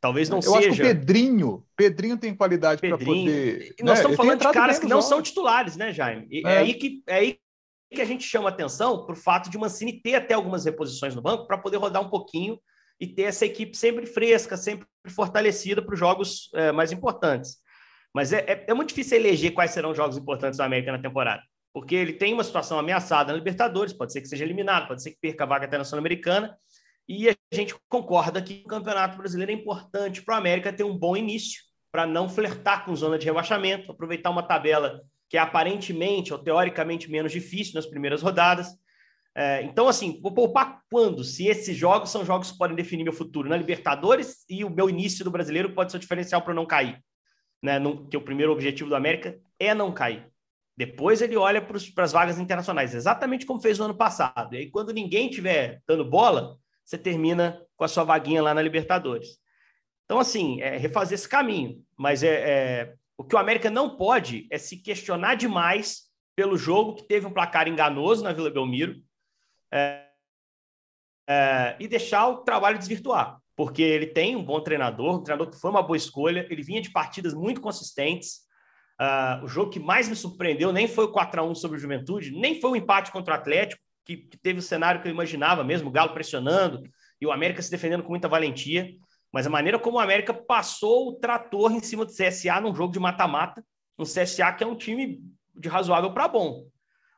Talvez 0.00 0.28
não 0.28 0.38
eu 0.38 0.42
seja. 0.42 0.54
Eu 0.54 0.58
acho 0.58 0.68
que 0.68 0.82
o 0.82 0.84
Pedrinho, 0.86 1.66
Pedrinho 1.76 2.16
tem 2.16 2.34
qualidade 2.34 2.80
para 2.80 2.96
poder. 2.96 3.74
E 3.78 3.82
nós 3.82 3.98
né? 3.98 4.00
estamos 4.00 4.16
falando 4.16 4.40
de 4.40 4.52
caras 4.52 4.78
que 4.78 4.86
não 4.86 5.02
são 5.02 5.20
titulares, 5.20 5.76
né, 5.76 5.92
Jaime? 5.92 6.26
E 6.30 6.46
é. 6.46 6.52
é. 6.52 6.58
aí 6.58 6.74
que, 6.74 7.02
é 7.06 7.14
aí 7.16 7.38
que 7.92 8.00
a 8.00 8.04
gente 8.04 8.24
chama 8.24 8.48
atenção 8.48 9.04
para 9.04 9.12
o 9.12 9.16
fato 9.16 9.50
de 9.50 9.56
o 9.56 9.60
Mancini 9.60 10.00
ter 10.00 10.14
até 10.14 10.32
algumas 10.32 10.64
reposições 10.64 11.14
no 11.14 11.20
banco 11.20 11.46
para 11.46 11.58
poder 11.58 11.76
rodar 11.76 12.02
um 12.02 12.08
pouquinho 12.08 12.58
e 12.98 13.06
ter 13.06 13.22
essa 13.22 13.44
equipe 13.44 13.76
sempre 13.76 14.06
fresca, 14.06 14.56
sempre 14.56 14.86
fortalecida 15.08 15.82
para 15.82 15.92
os 15.92 15.98
jogos 15.98 16.50
é, 16.54 16.70
mais 16.70 16.92
importantes. 16.92 17.56
Mas 18.14 18.32
é, 18.32 18.38
é, 18.46 18.64
é, 18.68 18.74
muito 18.74 18.90
difícil 18.90 19.18
eleger 19.18 19.52
quais 19.52 19.70
serão 19.70 19.90
os 19.90 19.96
jogos 19.96 20.16
importantes 20.16 20.58
da 20.58 20.64
América 20.64 20.92
na 20.92 20.98
temporada, 21.00 21.42
porque 21.72 21.94
ele 21.94 22.12
tem 22.12 22.32
uma 22.32 22.44
situação 22.44 22.78
ameaçada 22.78 23.32
na 23.32 23.38
Libertadores, 23.38 23.92
pode 23.92 24.12
ser 24.12 24.20
que 24.20 24.28
seja 24.28 24.44
eliminado, 24.44 24.88
pode 24.88 25.02
ser 25.02 25.12
que 25.12 25.18
perca 25.20 25.44
a 25.44 25.46
vaga 25.46 25.66
até 25.66 25.78
na 25.78 25.84
Sul-Americana, 25.84 26.56
e 27.12 27.28
a 27.28 27.34
gente 27.52 27.74
concorda 27.88 28.40
que 28.40 28.62
o 28.64 28.68
Campeonato 28.68 29.18
Brasileiro 29.18 29.50
é 29.50 29.54
importante 29.56 30.22
para 30.22 30.36
o 30.36 30.38
América 30.38 30.72
ter 30.72 30.84
um 30.84 30.96
bom 30.96 31.16
início, 31.16 31.60
para 31.90 32.06
não 32.06 32.28
flertar 32.28 32.84
com 32.84 32.94
zona 32.94 33.18
de 33.18 33.26
rebaixamento, 33.26 33.90
aproveitar 33.90 34.30
uma 34.30 34.44
tabela 34.44 35.00
que 35.28 35.36
é 35.36 35.40
aparentemente 35.40 36.32
ou 36.32 36.38
teoricamente 36.38 37.10
menos 37.10 37.32
difícil 37.32 37.74
nas 37.74 37.84
primeiras 37.84 38.22
rodadas. 38.22 38.68
É, 39.34 39.60
então, 39.62 39.88
assim, 39.88 40.20
vou 40.22 40.32
poupar 40.32 40.82
quando? 40.88 41.24
Se 41.24 41.48
esses 41.48 41.76
jogos 41.76 42.10
são 42.10 42.24
jogos 42.24 42.52
que 42.52 42.58
podem 42.58 42.76
definir 42.76 43.02
meu 43.02 43.12
futuro 43.12 43.48
na 43.48 43.56
Libertadores 43.56 44.44
e 44.48 44.64
o 44.64 44.70
meu 44.70 44.88
início 44.88 45.24
do 45.24 45.32
brasileiro 45.32 45.74
pode 45.74 45.90
ser 45.90 45.96
o 45.96 46.00
diferencial 46.00 46.42
para 46.42 46.54
não 46.54 46.64
cair. 46.64 47.02
Né? 47.60 47.80
No, 47.80 48.06
que 48.06 48.16
o 48.16 48.22
primeiro 48.22 48.52
objetivo 48.52 48.88
do 48.88 48.94
América 48.94 49.36
é 49.58 49.74
não 49.74 49.90
cair. 49.90 50.30
Depois 50.76 51.20
ele 51.20 51.36
olha 51.36 51.60
para 51.60 52.04
as 52.04 52.12
vagas 52.12 52.38
internacionais, 52.38 52.94
exatamente 52.94 53.44
como 53.44 53.60
fez 53.60 53.80
no 53.80 53.86
ano 53.86 53.96
passado. 53.96 54.54
E 54.54 54.58
aí, 54.58 54.70
quando 54.70 54.92
ninguém 54.92 55.28
tiver 55.28 55.82
dando 55.88 56.04
bola, 56.04 56.59
você 56.90 56.98
termina 56.98 57.64
com 57.76 57.84
a 57.84 57.88
sua 57.88 58.02
vaguinha 58.02 58.42
lá 58.42 58.52
na 58.52 58.60
Libertadores. 58.60 59.38
Então, 60.04 60.18
assim, 60.18 60.60
é 60.60 60.76
refazer 60.76 61.14
esse 61.14 61.28
caminho. 61.28 61.80
Mas 61.96 62.24
é, 62.24 62.50
é, 62.50 62.94
o 63.16 63.22
que 63.22 63.36
o 63.36 63.38
América 63.38 63.70
não 63.70 63.96
pode 63.96 64.48
é 64.50 64.58
se 64.58 64.76
questionar 64.76 65.36
demais 65.36 66.10
pelo 66.34 66.56
jogo 66.56 66.96
que 66.96 67.06
teve 67.06 67.26
um 67.26 67.32
placar 67.32 67.68
enganoso 67.68 68.24
na 68.24 68.32
Vila 68.32 68.50
Belmiro 68.50 69.00
é, 69.72 70.04
é, 71.28 71.76
e 71.78 71.86
deixar 71.86 72.26
o 72.26 72.38
trabalho 72.38 72.76
desvirtuar. 72.76 73.38
Porque 73.54 73.82
ele 73.82 74.06
tem 74.06 74.34
um 74.34 74.44
bom 74.44 74.60
treinador, 74.60 75.14
um 75.14 75.22
treinador 75.22 75.48
que 75.52 75.60
foi 75.60 75.70
uma 75.70 75.82
boa 75.82 75.96
escolha, 75.96 76.44
ele 76.50 76.62
vinha 76.62 76.82
de 76.82 76.90
partidas 76.90 77.34
muito 77.34 77.60
consistentes. 77.60 78.40
Uh, 79.00 79.44
o 79.44 79.48
jogo 79.48 79.70
que 79.70 79.78
mais 79.78 80.08
me 80.08 80.16
surpreendeu 80.16 80.72
nem 80.72 80.88
foi 80.88 81.04
o 81.04 81.12
4 81.12 81.40
a 81.40 81.44
1 81.44 81.54
sobre 81.54 81.78
o 81.78 81.80
Juventude, 81.80 82.32
nem 82.32 82.60
foi 82.60 82.70
o 82.70 82.76
empate 82.76 83.12
contra 83.12 83.34
o 83.34 83.36
Atlético, 83.36 83.80
que, 84.16 84.28
que 84.28 84.36
teve 84.36 84.58
o 84.58 84.62
cenário 84.62 85.00
que 85.00 85.08
eu 85.08 85.12
imaginava 85.12 85.62
mesmo, 85.62 85.88
o 85.88 85.92
Galo 85.92 86.12
pressionando 86.12 86.82
e 87.20 87.26
o 87.26 87.32
América 87.32 87.62
se 87.62 87.70
defendendo 87.70 88.02
com 88.02 88.10
muita 88.10 88.28
valentia 88.28 88.94
mas 89.32 89.46
a 89.46 89.50
maneira 89.50 89.78
como 89.78 89.96
o 89.96 90.00
América 90.00 90.34
passou 90.34 91.08
o 91.08 91.14
trator 91.14 91.72
em 91.72 91.80
cima 91.80 92.04
do 92.04 92.12
CSA 92.12 92.60
num 92.60 92.74
jogo 92.74 92.92
de 92.92 92.98
mata-mata, 92.98 93.64
um 93.98 94.04
CSA 94.04 94.52
que 94.52 94.64
é 94.64 94.66
um 94.66 94.76
time 94.76 95.22
de 95.54 95.68
razoável 95.68 96.12
para 96.12 96.26
bom. 96.26 96.66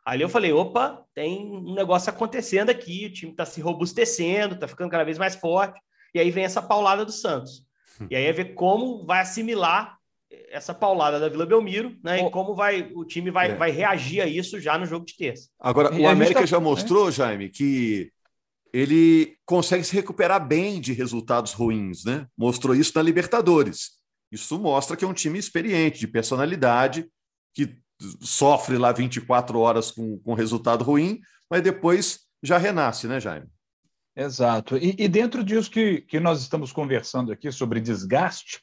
Ali 0.04 0.22
eu 0.22 0.28
falei, 0.28 0.52
opa, 0.52 1.04
tem 1.14 1.46
um 1.46 1.74
negócio 1.74 2.10
acontecendo 2.10 2.70
aqui, 2.70 3.06
o 3.06 3.12
time 3.12 3.30
está 3.30 3.46
se 3.46 3.60
robustecendo, 3.60 4.54
está 4.54 4.66
ficando 4.66 4.90
cada 4.90 5.04
vez 5.04 5.16
mais 5.16 5.36
forte, 5.36 5.80
e 6.12 6.18
aí 6.18 6.30
vem 6.30 6.44
essa 6.44 6.60
paulada 6.60 7.04
do 7.04 7.12
Santos. 7.12 7.64
E 8.10 8.16
aí 8.16 8.24
é 8.24 8.32
ver 8.32 8.54
como 8.54 9.06
vai 9.06 9.20
assimilar 9.20 9.96
essa 10.52 10.74
paulada 10.74 11.18
da 11.18 11.28
Vila 11.28 11.46
Belmiro, 11.46 11.96
né? 12.04 12.22
Oh. 12.22 12.28
E 12.28 12.30
como 12.30 12.54
vai 12.54 12.92
o 12.94 13.04
time 13.04 13.30
vai, 13.30 13.52
é. 13.52 13.54
vai 13.56 13.70
reagir 13.70 14.20
a 14.20 14.26
isso 14.26 14.60
já 14.60 14.78
no 14.78 14.84
jogo 14.84 15.06
de 15.06 15.16
terça. 15.16 15.48
Agora, 15.58 15.92
o 15.94 16.06
América 16.06 16.40
tá... 16.40 16.46
já 16.46 16.60
mostrou, 16.60 17.10
Jaime, 17.10 17.48
que 17.48 18.12
ele 18.72 19.36
consegue 19.46 19.82
se 19.82 19.94
recuperar 19.94 20.46
bem 20.46 20.80
de 20.80 20.92
resultados 20.92 21.52
ruins, 21.52 22.04
né? 22.04 22.26
Mostrou 22.36 22.74
isso 22.74 22.92
na 22.94 23.02
Libertadores. 23.02 23.92
Isso 24.30 24.58
mostra 24.58 24.96
que 24.96 25.04
é 25.04 25.08
um 25.08 25.14
time 25.14 25.38
experiente, 25.38 26.00
de 26.00 26.06
personalidade, 26.06 27.06
que 27.54 27.76
sofre 28.20 28.76
lá 28.76 28.92
24 28.92 29.58
horas 29.58 29.90
com, 29.90 30.18
com 30.18 30.34
resultado 30.34 30.84
ruim, 30.84 31.20
mas 31.50 31.62
depois 31.62 32.20
já 32.42 32.58
renasce, 32.58 33.06
né, 33.06 33.20
Jaime? 33.20 33.46
Exato. 34.16 34.76
E, 34.76 34.94
e 34.98 35.08
dentro 35.08 35.42
disso 35.42 35.70
que, 35.70 36.02
que 36.02 36.20
nós 36.20 36.40
estamos 36.40 36.72
conversando 36.72 37.32
aqui 37.32 37.50
sobre 37.50 37.80
desgaste 37.80 38.60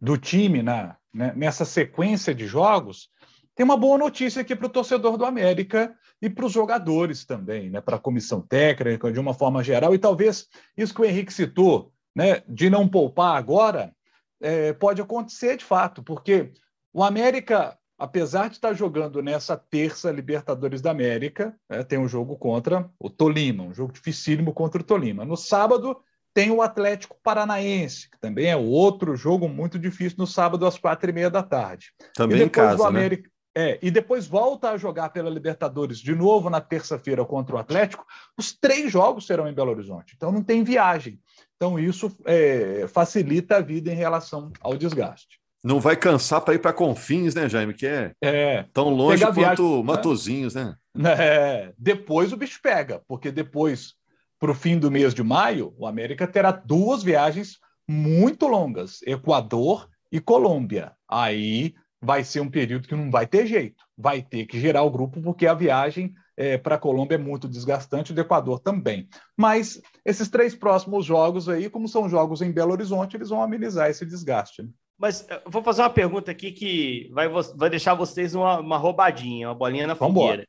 do 0.00 0.16
time 0.16 0.62
na, 0.62 0.96
né, 1.14 1.32
nessa 1.36 1.64
sequência 1.64 2.34
de 2.34 2.46
jogos, 2.46 3.08
tem 3.54 3.64
uma 3.64 3.76
boa 3.76 3.96
notícia 3.96 4.42
aqui 4.42 4.56
para 4.56 4.66
o 4.66 4.70
torcedor 4.70 5.16
do 5.16 5.24
América 5.24 5.94
e 6.20 6.28
para 6.28 6.44
os 6.44 6.52
jogadores 6.52 7.24
também, 7.24 7.70
né? 7.70 7.80
para 7.80 7.96
a 7.96 8.00
comissão 8.00 8.40
técnica, 8.40 9.12
de 9.12 9.20
uma 9.20 9.32
forma 9.32 9.62
geral. 9.62 9.94
E 9.94 9.98
talvez 9.98 10.48
isso 10.76 10.92
que 10.92 11.00
o 11.00 11.04
Henrique 11.04 11.32
citou, 11.32 11.92
né? 12.14 12.42
de 12.48 12.68
não 12.68 12.88
poupar 12.88 13.36
agora, 13.36 13.94
é, 14.40 14.72
pode 14.72 15.00
acontecer 15.00 15.56
de 15.56 15.64
fato, 15.64 16.02
porque 16.02 16.52
o 16.92 17.04
América, 17.04 17.78
apesar 17.96 18.48
de 18.48 18.56
estar 18.56 18.74
jogando 18.74 19.22
nessa 19.22 19.56
terça 19.56 20.10
Libertadores 20.10 20.82
da 20.82 20.90
América, 20.90 21.56
né? 21.70 21.84
tem 21.84 21.98
um 21.98 22.08
jogo 22.08 22.36
contra 22.36 22.90
o 22.98 23.08
Tolima, 23.08 23.62
um 23.62 23.74
jogo 23.74 23.92
dificílimo 23.92 24.52
contra 24.52 24.80
o 24.80 24.84
Tolima. 24.84 25.24
No 25.24 25.36
sábado, 25.36 25.96
tem 26.34 26.50
o 26.50 26.60
Atlético 26.60 27.16
Paranaense, 27.22 28.10
que 28.10 28.18
também 28.18 28.46
é 28.46 28.56
outro 28.56 29.16
jogo 29.16 29.48
muito 29.48 29.78
difícil 29.78 30.18
no 30.18 30.26
sábado 30.26 30.66
às 30.66 30.76
quatro 30.76 31.08
e 31.08 31.12
meia 31.12 31.30
da 31.30 31.42
tarde. 31.42 31.92
Também 32.12 32.42
em 32.42 32.48
casa, 32.48 32.82
né? 32.82 32.88
América... 32.88 33.22
né? 33.22 33.28
É, 33.56 33.78
e 33.80 33.88
depois 33.88 34.26
volta 34.26 34.70
a 34.70 34.76
jogar 34.76 35.10
pela 35.10 35.30
Libertadores 35.30 35.98
de 35.98 36.12
novo 36.12 36.50
na 36.50 36.60
terça-feira 36.60 37.24
contra 37.24 37.54
o 37.54 37.58
Atlético. 37.58 38.04
Os 38.36 38.52
três 38.52 38.90
jogos 38.90 39.28
serão 39.28 39.46
em 39.46 39.54
Belo 39.54 39.70
Horizonte, 39.70 40.12
então 40.16 40.32
não 40.32 40.42
tem 40.42 40.64
viagem. 40.64 41.20
Então 41.54 41.78
isso 41.78 42.10
é, 42.24 42.86
facilita 42.88 43.58
a 43.58 43.60
vida 43.60 43.92
em 43.92 43.96
relação 43.96 44.52
ao 44.60 44.76
desgaste. 44.76 45.38
Não 45.62 45.80
vai 45.80 45.96
cansar 45.96 46.42
para 46.42 46.54
ir 46.54 46.58
para 46.58 46.74
Confins, 46.74 47.34
né, 47.34 47.48
Jaime? 47.48 47.72
Que 47.72 47.86
é, 47.86 48.12
é 48.20 48.64
tão 48.72 48.90
longe 48.90 49.24
quanto 49.24 49.34
viagem, 49.34 49.76
né? 49.76 49.82
Matozinhos, 49.82 50.54
né? 50.54 50.76
É, 51.18 51.72
depois 51.78 52.32
o 52.32 52.36
bicho 52.36 52.60
pega, 52.62 53.00
porque 53.08 53.30
depois, 53.30 53.94
para 54.38 54.50
o 54.50 54.54
fim 54.54 54.78
do 54.78 54.90
mês 54.90 55.14
de 55.14 55.22
maio, 55.22 55.74
o 55.78 55.86
América 55.86 56.26
terá 56.26 56.50
duas 56.50 57.02
viagens 57.02 57.58
muito 57.88 58.46
longas: 58.46 59.00
Equador 59.02 59.88
e 60.10 60.20
Colômbia. 60.20 60.92
Aí 61.08 61.74
vai 62.00 62.22
ser 62.22 62.40
um 62.40 62.50
período 62.50 62.86
que 62.86 62.94
não 62.94 63.10
vai 63.10 63.26
ter 63.26 63.46
jeito, 63.46 63.82
vai 63.96 64.22
ter 64.22 64.46
que 64.46 64.60
gerar 64.60 64.82
o 64.82 64.90
grupo, 64.90 65.22
porque 65.22 65.46
a 65.46 65.54
viagem 65.54 66.12
é, 66.36 66.58
para 66.58 66.74
a 66.74 66.78
Colômbia 66.78 67.14
é 67.14 67.18
muito 67.18 67.48
desgastante, 67.48 68.12
o 68.12 68.14
do 68.14 68.20
Equador 68.20 68.60
também. 68.60 69.08
Mas 69.36 69.80
esses 70.04 70.28
três 70.28 70.54
próximos 70.54 71.06
jogos 71.06 71.48
aí, 71.48 71.70
como 71.70 71.88
são 71.88 72.08
jogos 72.08 72.42
em 72.42 72.52
Belo 72.52 72.72
Horizonte, 72.72 73.16
eles 73.16 73.30
vão 73.30 73.42
amenizar 73.42 73.88
esse 73.88 74.04
desgaste. 74.04 74.62
Né? 74.62 74.68
Mas 74.98 75.26
eu 75.28 75.50
vou 75.50 75.62
fazer 75.62 75.82
uma 75.82 75.90
pergunta 75.90 76.30
aqui 76.30 76.52
que 76.52 77.10
vai, 77.12 77.28
vai 77.28 77.70
deixar 77.70 77.94
vocês 77.94 78.34
uma, 78.34 78.60
uma 78.60 78.76
roubadinha, 78.76 79.48
uma 79.48 79.54
bolinha 79.54 79.86
na 79.86 79.96
fogueira. 79.96 80.44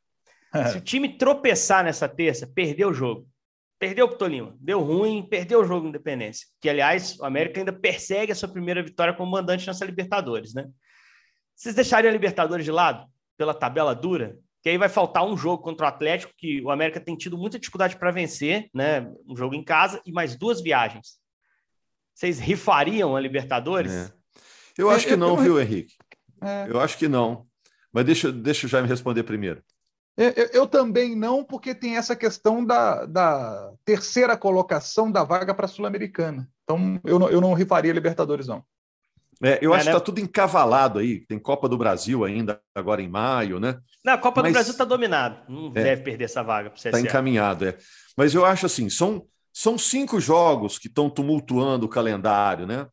Se 0.72 0.78
o 0.78 0.82
time 0.82 1.10
tropeçar 1.10 1.84
nessa 1.84 2.08
terça, 2.08 2.48
perdeu 2.48 2.90
o 2.90 2.94
jogo. 2.94 3.28
Perdeu 3.78 4.08
para 4.08 4.16
o 4.16 4.18
Tolima, 4.18 4.56
deu 4.60 4.82
ruim, 4.82 5.28
perdeu 5.28 5.60
o 5.60 5.66
jogo 5.66 5.82
de 5.82 5.90
Independência. 5.90 6.48
Que, 6.62 6.70
aliás, 6.70 7.20
o 7.20 7.26
América 7.26 7.60
ainda 7.60 7.74
persegue 7.74 8.32
a 8.32 8.36
sua 8.36 8.48
primeira 8.48 8.82
vitória 8.82 9.14
como 9.14 9.30
mandante 9.30 9.68
nessa 9.68 9.84
Libertadores, 9.86 10.54
né? 10.54 10.68
Vocês 11.54 11.76
deixariam 11.76 12.10
a 12.10 12.14
Libertadores 12.14 12.66
de 12.66 12.72
lado 12.72 13.06
pela 13.38 13.54
tabela 13.54 13.94
dura? 13.94 14.38
Que 14.64 14.70
aí 14.70 14.78
vai 14.78 14.90
faltar 14.90 15.26
um 15.26 15.38
jogo 15.38 15.62
contra 15.62 15.86
o 15.86 15.90
Atlético, 15.90 16.34
que 16.38 16.62
o 16.62 16.72
América 16.72 17.00
tem 17.00 17.16
tido 17.16 17.38
muita 17.38 17.60
dificuldade 17.60 17.98
para 17.98 18.12
vencer, 18.12 18.70
né? 18.74 19.12
Um 19.28 19.36
jogo 19.36 19.54
em 19.54 19.64
casa 19.64 20.02
e 20.06 20.12
mais 20.12 20.36
duas 20.36 20.62
viagens. 20.62 21.20
Vocês 22.14 22.40
rifariam 22.40 23.16
a 23.16 23.20
Libertadores? 23.20 23.92
É. 23.92 24.12
Eu 24.78 24.90
acho 24.90 25.06
que 25.06 25.16
não, 25.16 25.36
viu, 25.38 25.60
Henrique? 25.60 25.96
É. 26.42 26.68
Eu 26.70 26.80
acho 26.80 26.98
que 26.98 27.08
não. 27.08 27.46
Mas 27.92 28.06
deixa, 28.06 28.32
deixa 28.32 28.66
o 28.66 28.70
Jaime 28.70 28.88
responder 28.88 29.24
primeiro. 29.24 29.62
Eu, 30.18 30.50
eu, 30.54 30.68
também 30.68 31.14
não, 31.14 31.44
porque 31.44 31.76
tem 31.76 31.98
essa 31.98 32.16
questão 32.16 32.66
da, 32.66 33.06
da 33.06 33.72
terceira 33.84 34.38
colocação 34.38 35.12
da 35.12 35.24
vaga 35.24 35.54
para 35.54 35.66
a 35.66 35.68
Sul-Americana. 35.68 36.50
Então, 36.64 37.00
eu 37.04 37.20
não, 37.20 37.30
eu 37.30 37.42
não 37.42 37.54
rifaria 37.54 37.92
Libertadores, 37.92 38.48
não. 38.48 38.64
É, 39.44 39.60
eu 39.62 39.74
é, 39.74 39.78
acho 39.78 39.86
né? 39.86 39.92
que 39.92 39.98
está 39.98 40.06
tudo 40.06 40.20
encavalado 40.20 41.00
aí. 41.00 41.26
Tem 41.26 41.38
Copa 41.38 41.68
do 41.68 41.78
Brasil 41.78 42.24
ainda, 42.24 42.62
agora 42.74 43.02
em 43.02 43.10
maio, 43.10 43.60
né? 43.60 43.78
Não, 44.04 44.14
a 44.14 44.18
Copa 44.18 44.42
Mas, 44.42 44.52
do 44.52 44.54
Brasil 44.54 44.72
está 44.72 44.86
dominado. 44.86 45.38
Não 45.50 45.68
é, 45.68 45.84
deve 45.84 46.04
perder 46.04 46.26
essa 46.26 46.42
vaga 46.42 46.70
para 46.70 46.78
Está 46.78 47.00
encaminhado, 47.00 47.68
é. 47.68 47.78
Mas 48.16 48.34
eu 48.34 48.46
acho 48.46 48.66
assim, 48.66 48.90
são, 48.90 49.26
são 49.52 49.78
cinco 49.78 50.20
jogos 50.22 50.80
que 50.80 50.88
estão 50.88 51.10
tumultuando 51.10 51.86
o 51.86 51.90
calendário, 51.90 52.66
né? 52.66 52.88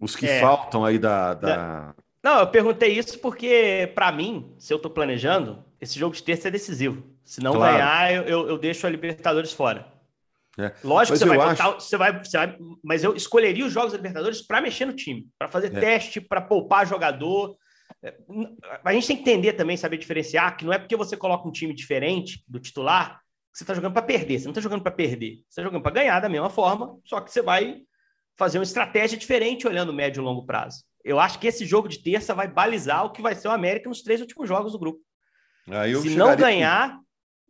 Os 0.00 0.16
que 0.16 0.26
é. 0.26 0.40
faltam 0.40 0.84
aí 0.84 0.98
da, 0.98 1.34
da... 1.34 1.94
Não, 2.26 2.40
eu 2.40 2.48
perguntei 2.48 2.90
isso 2.90 3.20
porque, 3.20 3.92
para 3.94 4.10
mim, 4.10 4.52
se 4.58 4.72
eu 4.74 4.78
estou 4.78 4.90
planejando, 4.90 5.64
esse 5.80 5.96
jogo 5.96 6.12
de 6.12 6.24
terça 6.24 6.48
é 6.48 6.50
decisivo. 6.50 7.04
Se 7.24 7.40
não 7.40 7.52
claro. 7.52 7.74
ganhar, 7.74 8.12
eu, 8.12 8.22
eu, 8.24 8.48
eu 8.48 8.58
deixo 8.58 8.84
a 8.84 8.90
Libertadores 8.90 9.52
fora. 9.52 9.86
É. 10.58 10.72
Lógico 10.82 11.16
que 11.16 11.20
você 11.20 11.24
vai, 11.24 11.38
acho... 11.38 11.62
botar, 11.62 11.78
você, 11.78 11.96
vai, 11.96 12.24
você 12.24 12.36
vai, 12.36 12.58
mas 12.82 13.04
eu 13.04 13.14
escolheria 13.14 13.64
os 13.64 13.72
jogos 13.72 13.92
da 13.92 13.98
Libertadores 13.98 14.42
para 14.42 14.60
mexer 14.60 14.86
no 14.86 14.92
time, 14.92 15.28
para 15.38 15.46
fazer 15.46 15.68
é. 15.68 15.78
teste, 15.78 16.20
para 16.20 16.40
poupar 16.40 16.84
jogador. 16.84 17.56
A 18.84 18.92
gente 18.92 19.06
tem 19.06 19.16
que 19.18 19.22
entender 19.22 19.52
também, 19.52 19.76
saber 19.76 19.96
diferenciar, 19.96 20.56
que 20.56 20.64
não 20.64 20.72
é 20.72 20.80
porque 20.80 20.96
você 20.96 21.16
coloca 21.16 21.46
um 21.46 21.52
time 21.52 21.72
diferente 21.72 22.42
do 22.48 22.58
titular 22.58 23.20
que 23.52 23.58
você 23.58 23.62
está 23.62 23.72
jogando 23.72 23.92
para 23.92 24.02
perder. 24.02 24.40
Você 24.40 24.46
não 24.46 24.50
está 24.50 24.60
jogando 24.60 24.82
para 24.82 24.90
perder, 24.90 25.34
você 25.34 25.60
está 25.60 25.62
jogando 25.62 25.80
para 25.80 25.92
ganhar 25.92 26.18
da 26.18 26.28
mesma 26.28 26.50
forma, 26.50 26.98
só 27.04 27.20
que 27.20 27.30
você 27.30 27.40
vai 27.40 27.82
fazer 28.36 28.58
uma 28.58 28.64
estratégia 28.64 29.16
diferente 29.16 29.64
olhando 29.64 29.92
médio 29.92 30.20
e 30.20 30.24
longo 30.24 30.44
prazo. 30.44 30.82
Eu 31.06 31.20
acho 31.20 31.38
que 31.38 31.46
esse 31.46 31.64
jogo 31.64 31.88
de 31.88 32.02
terça 32.02 32.34
vai 32.34 32.48
balizar 32.48 33.04
o 33.04 33.12
que 33.12 33.22
vai 33.22 33.34
ser 33.34 33.48
o 33.48 33.52
América 33.52 33.88
nos 33.88 34.02
três 34.02 34.20
últimos 34.20 34.48
jogos 34.48 34.72
do 34.72 34.78
grupo. 34.78 35.00
Se 36.02 36.16
não 36.16 36.36
ganhar, 36.36 36.98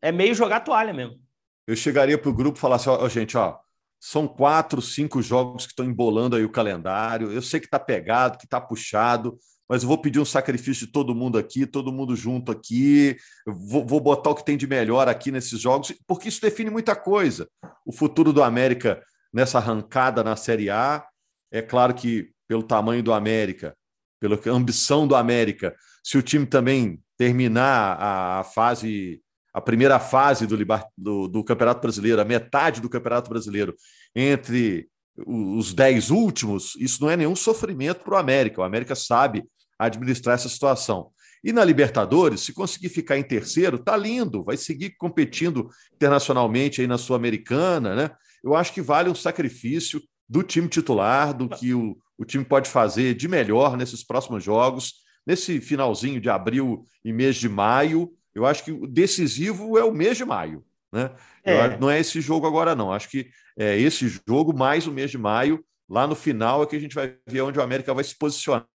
é 0.00 0.12
meio 0.12 0.34
jogar 0.34 0.60
toalha 0.60 0.92
mesmo 0.92 1.26
eu 1.66 1.74
chegaria 1.74 2.16
para 2.16 2.30
o 2.30 2.34
grupo 2.34 2.58
e 2.58 2.60
falasse: 2.60 2.88
ó, 2.88 3.08
gente, 3.08 3.36
ó, 3.36 3.58
são 3.98 4.28
quatro, 4.28 4.80
cinco 4.80 5.20
jogos 5.20 5.66
que 5.66 5.72
estão 5.72 5.84
embolando 5.84 6.36
aí 6.36 6.44
o 6.44 6.52
calendário. 6.52 7.32
Eu 7.32 7.42
sei 7.42 7.58
que 7.58 7.66
está 7.66 7.78
pegado, 7.78 8.38
que 8.38 8.44
está 8.44 8.60
puxado, 8.60 9.36
mas 9.68 9.82
eu 9.82 9.88
vou 9.88 9.98
pedir 9.98 10.20
um 10.20 10.24
sacrifício 10.24 10.86
de 10.86 10.92
todo 10.92 11.14
mundo 11.14 11.36
aqui, 11.36 11.66
todo 11.66 11.92
mundo 11.92 12.14
junto 12.14 12.52
aqui. 12.52 13.16
Vou, 13.46 13.84
vou, 13.84 14.00
botar 14.00 14.30
o 14.30 14.34
que 14.34 14.44
tem 14.44 14.56
de 14.56 14.66
melhor 14.66 15.08
aqui 15.08 15.32
nesses 15.32 15.60
jogos, 15.60 15.92
porque 16.06 16.28
isso 16.28 16.40
define 16.40 16.70
muita 16.70 16.94
coisa. 16.94 17.48
O 17.84 17.92
futuro 17.92 18.32
do 18.32 18.42
América 18.42 19.02
nessa 19.32 19.58
arrancada 19.58 20.22
na 20.22 20.36
Série 20.36 20.70
A, 20.70 21.04
é 21.50 21.60
claro 21.60 21.94
que 21.94 22.30
pelo 22.48 22.62
tamanho 22.62 23.02
do 23.02 23.12
América, 23.12 23.76
pela 24.20 24.38
ambição 24.46 25.06
do 25.06 25.14
América, 25.14 25.74
se 26.02 26.16
o 26.16 26.22
time 26.22 26.46
também 26.46 27.00
terminar 27.16 27.96
a, 28.00 28.44
fase, 28.44 29.20
a 29.52 29.60
primeira 29.60 29.98
fase 29.98 30.46
do, 30.46 30.56
do, 30.96 31.28
do 31.28 31.44
Campeonato 31.44 31.80
Brasileiro, 31.80 32.20
a 32.20 32.24
metade 32.24 32.80
do 32.80 32.88
Campeonato 32.88 33.28
Brasileiro, 33.28 33.74
entre 34.14 34.88
os 35.26 35.72
dez 35.72 36.10
últimos, 36.10 36.76
isso 36.78 37.02
não 37.02 37.10
é 37.10 37.16
nenhum 37.16 37.34
sofrimento 37.34 38.04
para 38.04 38.14
o 38.14 38.18
América. 38.18 38.60
O 38.60 38.64
América 38.64 38.94
sabe 38.94 39.44
administrar 39.78 40.34
essa 40.34 40.48
situação. 40.48 41.10
E 41.42 41.52
na 41.52 41.64
Libertadores, 41.64 42.40
se 42.40 42.52
conseguir 42.52 42.88
ficar 42.88 43.16
em 43.18 43.22
terceiro, 43.22 43.78
tá 43.78 43.96
lindo, 43.96 44.44
vai 44.44 44.56
seguir 44.56 44.94
competindo 44.98 45.70
internacionalmente 45.94 46.80
aí 46.80 46.86
na 46.86 46.98
Sul-Americana, 46.98 47.94
né? 47.94 48.10
Eu 48.42 48.54
acho 48.54 48.72
que 48.72 48.82
vale 48.82 49.08
um 49.08 49.14
sacrifício 49.14 50.02
do 50.28 50.42
time 50.42 50.68
titular, 50.68 51.32
do 51.32 51.48
que 51.48 51.72
o, 51.72 51.96
o 52.18 52.24
time 52.24 52.44
pode 52.44 52.68
fazer 52.68 53.14
de 53.14 53.28
melhor 53.28 53.76
nesses 53.76 54.04
próximos 54.04 54.42
jogos, 54.42 54.94
nesse 55.26 55.60
finalzinho 55.60 56.20
de 56.20 56.30
abril 56.30 56.84
e 57.04 57.12
mês 57.12 57.36
de 57.36 57.48
maio. 57.48 58.12
Eu 58.34 58.46
acho 58.46 58.64
que 58.64 58.72
o 58.72 58.86
decisivo 58.86 59.78
é 59.78 59.84
o 59.84 59.92
mês 59.92 60.16
de 60.16 60.24
maio, 60.24 60.64
né? 60.92 61.10
É. 61.44 61.76
não 61.78 61.90
é 61.90 62.00
esse 62.00 62.20
jogo 62.20 62.46
agora, 62.46 62.74
não. 62.74 62.92
Acho 62.92 63.08
que 63.08 63.30
é 63.56 63.78
esse 63.78 64.08
jogo 64.28 64.56
mais 64.56 64.86
o 64.86 64.92
mês 64.92 65.10
de 65.10 65.18
maio. 65.18 65.64
Lá 65.88 66.06
no 66.06 66.14
final 66.14 66.62
é 66.62 66.66
que 66.66 66.76
a 66.76 66.80
gente 66.80 66.94
vai 66.94 67.16
ver 67.26 67.42
onde 67.42 67.58
o 67.58 67.62
América 67.62 67.94
vai 67.94 68.02
se 68.02 68.16
posicionar 68.16 68.66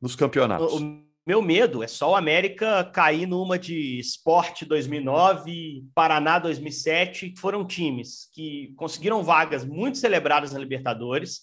nos 0.00 0.16
campeonatos. 0.16 0.80
O, 0.80 1.06
meu 1.26 1.42
medo 1.42 1.82
é 1.82 1.88
só 1.88 2.12
o 2.12 2.14
América 2.14 2.84
cair 2.84 3.26
numa 3.26 3.58
de 3.58 3.98
Sport 3.98 4.62
2009, 4.62 5.84
Paraná 5.92 6.38
2007, 6.38 7.30
que 7.30 7.40
foram 7.40 7.66
times 7.66 8.30
que 8.32 8.72
conseguiram 8.76 9.24
vagas 9.24 9.64
muito 9.64 9.98
celebradas 9.98 10.52
na 10.52 10.60
Libertadores, 10.60 11.40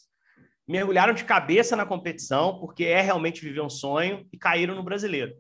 mergulharam 0.68 1.14
de 1.14 1.24
cabeça 1.24 1.76
na 1.76 1.86
competição, 1.86 2.60
porque 2.60 2.86
é 2.86 3.02
realmente 3.02 3.42
viver 3.42 3.62
um 3.62 3.70
sonho, 3.70 4.26
e 4.32 4.38
caíram 4.38 4.76
no 4.76 4.84
Brasileiro. 4.84 5.34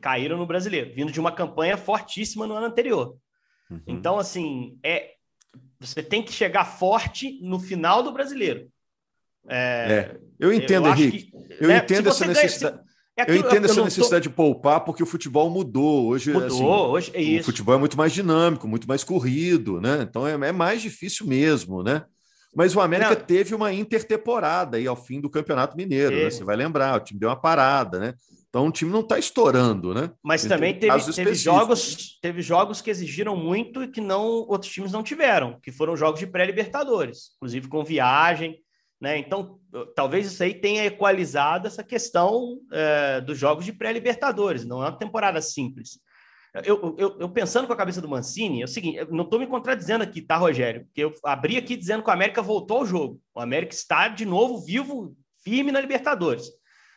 Caíram 0.00 0.36
no 0.36 0.46
Brasileiro, 0.46 0.94
vindo 0.94 1.12
de 1.12 1.20
uma 1.20 1.32
campanha 1.32 1.76
fortíssima 1.76 2.46
no 2.46 2.54
ano 2.54 2.66
anterior. 2.66 3.16
Uhum. 3.70 3.80
Então, 3.86 4.18
assim, 4.18 4.78
é 4.84 5.14
você 5.80 6.02
tem 6.02 6.22
que 6.22 6.32
chegar 6.32 6.64
forte 6.64 7.40
no 7.42 7.58
final 7.58 8.02
do 8.02 8.12
Brasileiro. 8.12 8.68
É, 9.48 9.56
é. 10.14 10.20
Eu 10.38 10.52
entendo, 10.52 10.86
eu 10.86 10.92
Henrique. 10.92 11.30
Que, 11.30 11.64
eu 11.64 11.68
né, 11.68 11.78
entendo 11.78 12.10
essa 12.10 12.26
necessidade. 12.26 12.76
Ganha, 12.76 12.84
se, 12.86 12.90
é 13.16 13.30
eu 13.30 13.36
entendo 13.36 13.64
eu, 13.64 13.70
essa 13.70 13.84
necessidade 13.84 14.24
tô... 14.24 14.30
de 14.30 14.36
poupar 14.36 14.84
porque 14.84 15.02
o 15.02 15.06
futebol 15.06 15.48
mudou. 15.48 16.08
Hoje, 16.08 16.32
mudou, 16.32 16.46
assim, 16.46 16.64
hoje 16.64 17.10
é 17.14 17.22
isso. 17.22 17.48
O 17.48 17.52
futebol 17.52 17.74
é 17.74 17.78
muito 17.78 17.96
mais 17.96 18.12
dinâmico, 18.12 18.68
muito 18.68 18.86
mais 18.86 19.02
corrido, 19.02 19.80
né? 19.80 20.02
Então 20.02 20.26
é, 20.26 20.32
é 20.32 20.52
mais 20.52 20.82
difícil 20.82 21.26
mesmo, 21.26 21.82
né? 21.82 22.04
Mas 22.54 22.74
o 22.74 22.80
América 22.80 23.14
Não. 23.14 23.20
teve 23.20 23.54
uma 23.54 23.72
intertemporada 23.72 24.76
aí 24.76 24.86
ao 24.86 24.96
fim 24.96 25.20
do 25.20 25.30
Campeonato 25.30 25.76
Mineiro, 25.76 26.16
né? 26.16 26.30
Você 26.30 26.42
vai 26.42 26.56
lembrar, 26.56 26.96
o 26.96 27.04
time 27.04 27.20
deu 27.20 27.28
uma 27.28 27.40
parada, 27.40 27.98
né? 27.98 28.14
Então 28.48 28.66
o 28.66 28.72
time 28.72 28.90
não 28.90 29.00
está 29.00 29.16
estourando, 29.16 29.94
né? 29.94 30.10
Mas 30.22 30.44
também 30.44 30.76
teve, 30.76 31.12
teve 31.12 31.34
jogos, 31.34 32.18
teve 32.20 32.42
jogos 32.42 32.82
que 32.82 32.90
exigiram 32.90 33.36
muito 33.36 33.84
e 33.84 33.88
que 33.88 34.00
não 34.00 34.24
outros 34.24 34.72
times 34.72 34.90
não 34.90 35.04
tiveram, 35.04 35.60
que 35.60 35.70
foram 35.70 35.96
jogos 35.96 36.18
de 36.18 36.26
pré-libertadores, 36.26 37.30
inclusive 37.36 37.68
com 37.68 37.84
viagem, 37.84 38.58
né? 39.00 39.16
Então 39.16 39.60
talvez 39.94 40.26
isso 40.26 40.42
aí 40.42 40.52
tenha 40.52 40.84
equalizado 40.84 41.68
essa 41.68 41.84
questão 41.84 42.58
é, 42.72 43.20
dos 43.20 43.38
jogos 43.38 43.64
de 43.64 43.72
pré-libertadores. 43.72 44.64
Não 44.64 44.82
é 44.82 44.86
uma 44.86 44.98
temporada 44.98 45.40
simples. 45.40 46.00
Eu, 46.64 46.96
eu, 46.98 47.16
eu, 47.20 47.28
pensando 47.28 47.66
com 47.66 47.72
a 47.72 47.76
cabeça 47.76 48.00
do 48.00 48.08
Mancini, 48.08 48.62
é 48.62 48.64
o 48.64 48.68
seguinte, 48.68 48.96
eu 48.96 49.06
não 49.10 49.24
estou 49.24 49.38
me 49.38 49.46
contradizendo 49.46 50.02
aqui, 50.02 50.20
tá, 50.20 50.36
Rogério? 50.36 50.84
Porque 50.84 51.04
eu 51.04 51.14
abri 51.24 51.56
aqui 51.56 51.76
dizendo 51.76 52.02
que 52.02 52.10
o 52.10 52.12
América 52.12 52.42
voltou 52.42 52.78
ao 52.78 52.86
jogo. 52.86 53.20
O 53.34 53.40
América 53.40 53.72
está 53.72 54.08
de 54.08 54.24
novo 54.24 54.60
vivo, 54.60 55.16
firme 55.44 55.70
na 55.70 55.80
Libertadores 55.80 56.48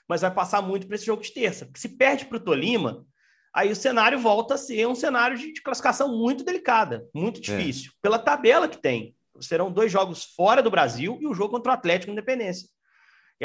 mas 0.07 0.21
vai 0.21 0.31
passar 0.31 0.61
muito 0.61 0.87
para 0.87 0.95
esse 0.95 1.05
jogo 1.05 1.21
de 1.21 1.33
terça. 1.33 1.65
Porque 1.65 1.79
se 1.79 1.89
perde 1.89 2.25
para 2.25 2.37
o 2.37 2.39
Tolima, 2.39 3.05
aí 3.53 3.71
o 3.71 3.75
cenário 3.75 4.19
volta 4.19 4.55
a 4.55 4.57
ser 4.57 4.87
um 4.87 4.95
cenário 4.95 5.37
de, 5.37 5.53
de 5.53 5.61
classificação 5.61 6.17
muito 6.17 6.43
delicada, 6.43 7.07
muito 7.13 7.39
é. 7.39 7.41
difícil, 7.41 7.91
é. 7.91 7.93
pela 8.01 8.19
tabela 8.19 8.67
que 8.67 8.77
tem. 8.77 9.15
Serão 9.39 9.71
dois 9.71 9.91
jogos 9.91 10.25
fora 10.35 10.61
do 10.61 10.69
Brasil 10.69 11.17
e 11.19 11.27
um 11.27 11.33
jogo 11.33 11.51
contra 11.51 11.71
o 11.71 11.75
Atlético 11.75 12.11
Independência. 12.11 12.67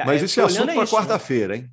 Mas 0.04 0.22
é 0.22 0.42
assunto 0.42 0.66
para 0.66 0.74
né? 0.74 0.86
quarta-feira, 0.86 1.56
hein? 1.56 1.70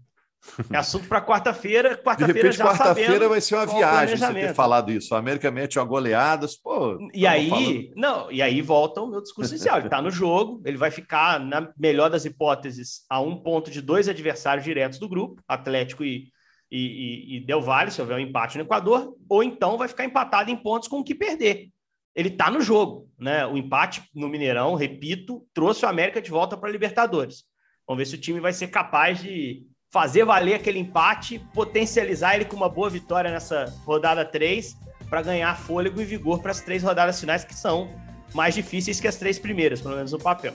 É 0.71 0.77
assunto 0.77 1.07
para 1.07 1.21
quarta-feira. 1.21 1.97
Quarta 1.97 2.25
de 2.25 2.31
repente, 2.31 2.57
quarta-feira 2.57 3.27
vai 3.27 3.41
ser 3.41 3.55
uma 3.55 3.65
viagem 3.65 4.17
você 4.17 4.33
ter 4.33 4.53
falado 4.53 4.91
isso. 4.91 5.13
A 5.15 5.19
América 5.19 5.51
mete 5.51 5.77
uma 5.77 5.85
goleada, 5.85 6.47
pô. 6.63 6.97
E 7.13 7.25
aí, 7.27 7.49
falando... 7.49 7.91
não, 7.95 8.31
e 8.31 8.41
aí 8.41 8.61
volta 8.61 9.01
o 9.01 9.07
meu 9.07 9.21
discurso 9.21 9.53
inicial. 9.53 9.77
Ele 9.77 9.87
está 9.87 10.01
no 10.01 10.11
jogo, 10.11 10.61
ele 10.65 10.77
vai 10.77 10.91
ficar, 10.91 11.39
na 11.39 11.71
melhor 11.77 12.09
das 12.09 12.25
hipóteses, 12.25 13.05
a 13.09 13.19
um 13.19 13.35
ponto 13.35 13.69
de 13.69 13.81
dois 13.81 14.07
adversários 14.07 14.63
diretos 14.63 14.99
do 14.99 15.09
grupo, 15.09 15.41
Atlético 15.47 16.03
e, 16.03 16.31
e, 16.71 16.77
e, 16.79 17.37
e 17.37 17.39
Del 17.45 17.61
Valle, 17.61 17.91
se 17.91 18.01
houver 18.01 18.17
um 18.17 18.21
empate 18.21 18.57
no 18.57 18.63
Equador, 18.63 19.15
ou 19.27 19.43
então 19.43 19.77
vai 19.77 19.87
ficar 19.87 20.05
empatado 20.05 20.49
em 20.49 20.55
pontos 20.55 20.87
com 20.87 20.99
o 20.99 21.03
que 21.03 21.15
perder. 21.15 21.69
Ele 22.15 22.29
está 22.29 22.49
no 22.49 22.61
jogo, 22.61 23.09
né? 23.19 23.45
O 23.45 23.57
empate 23.57 24.03
no 24.15 24.29
Mineirão, 24.29 24.73
repito, 24.75 25.45
trouxe 25.53 25.85
o 25.85 25.89
América 25.89 26.21
de 26.21 26.31
volta 26.31 26.55
para 26.55 26.69
a 26.69 26.71
Libertadores. 26.71 27.43
Vamos 27.85 27.99
ver 27.99 28.05
se 28.05 28.15
o 28.15 28.21
time 28.21 28.39
vai 28.39 28.53
ser 28.53 28.67
capaz 28.69 29.21
de 29.21 29.65
fazer 29.95 30.25
valer 30.25 30.55
aquele 30.55 30.77
empate, 30.77 31.39
potencializar 31.53 32.35
ele 32.35 32.43
com 32.43 32.57
uma 32.57 32.67
boa 32.67 32.89
vitória 32.89 33.31
nessa 33.31 33.73
rodada 33.85 34.25
3 34.25 34.75
para 35.09 35.21
ganhar 35.21 35.57
fôlego 35.57 36.01
e 36.01 36.03
vigor 36.03 36.41
para 36.41 36.51
as 36.51 36.59
três 36.59 36.83
rodadas 36.83 37.17
finais 37.17 37.45
que 37.45 37.55
são 37.55 37.89
mais 38.33 38.53
difíceis 38.53 38.99
que 38.99 39.07
as 39.07 39.15
três 39.15 39.39
primeiras, 39.39 39.79
pelo 39.79 39.95
menos 39.95 40.11
no 40.11 40.19
papel. 40.19 40.53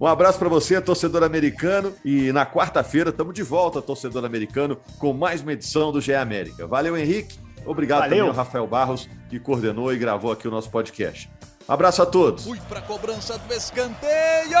Um 0.00 0.06
abraço 0.06 0.38
para 0.38 0.48
você, 0.48 0.80
torcedor 0.80 1.24
americano, 1.24 1.92
e 2.04 2.30
na 2.30 2.46
quarta-feira 2.46 3.10
estamos 3.10 3.34
de 3.34 3.42
volta, 3.42 3.82
torcedor 3.82 4.24
americano, 4.24 4.78
com 5.00 5.12
mais 5.12 5.40
uma 5.40 5.52
edição 5.52 5.90
do 5.90 6.00
GE 6.00 6.14
América. 6.14 6.64
Valeu, 6.64 6.96
Henrique. 6.96 7.40
Obrigado 7.64 8.02
Valeu. 8.02 8.18
também 8.18 8.30
ao 8.30 8.36
Rafael 8.36 8.68
Barros, 8.68 9.08
que 9.28 9.40
coordenou 9.40 9.92
e 9.92 9.98
gravou 9.98 10.30
aqui 10.30 10.46
o 10.46 10.50
nosso 10.52 10.70
podcast. 10.70 11.28
Abraço 11.66 12.02
a 12.02 12.06
todos. 12.06 12.44
Fui 12.44 12.60
para 12.68 12.78
a 12.78 12.82
cobrança 12.82 13.36
do 13.36 13.52
escanteio. 13.52 14.60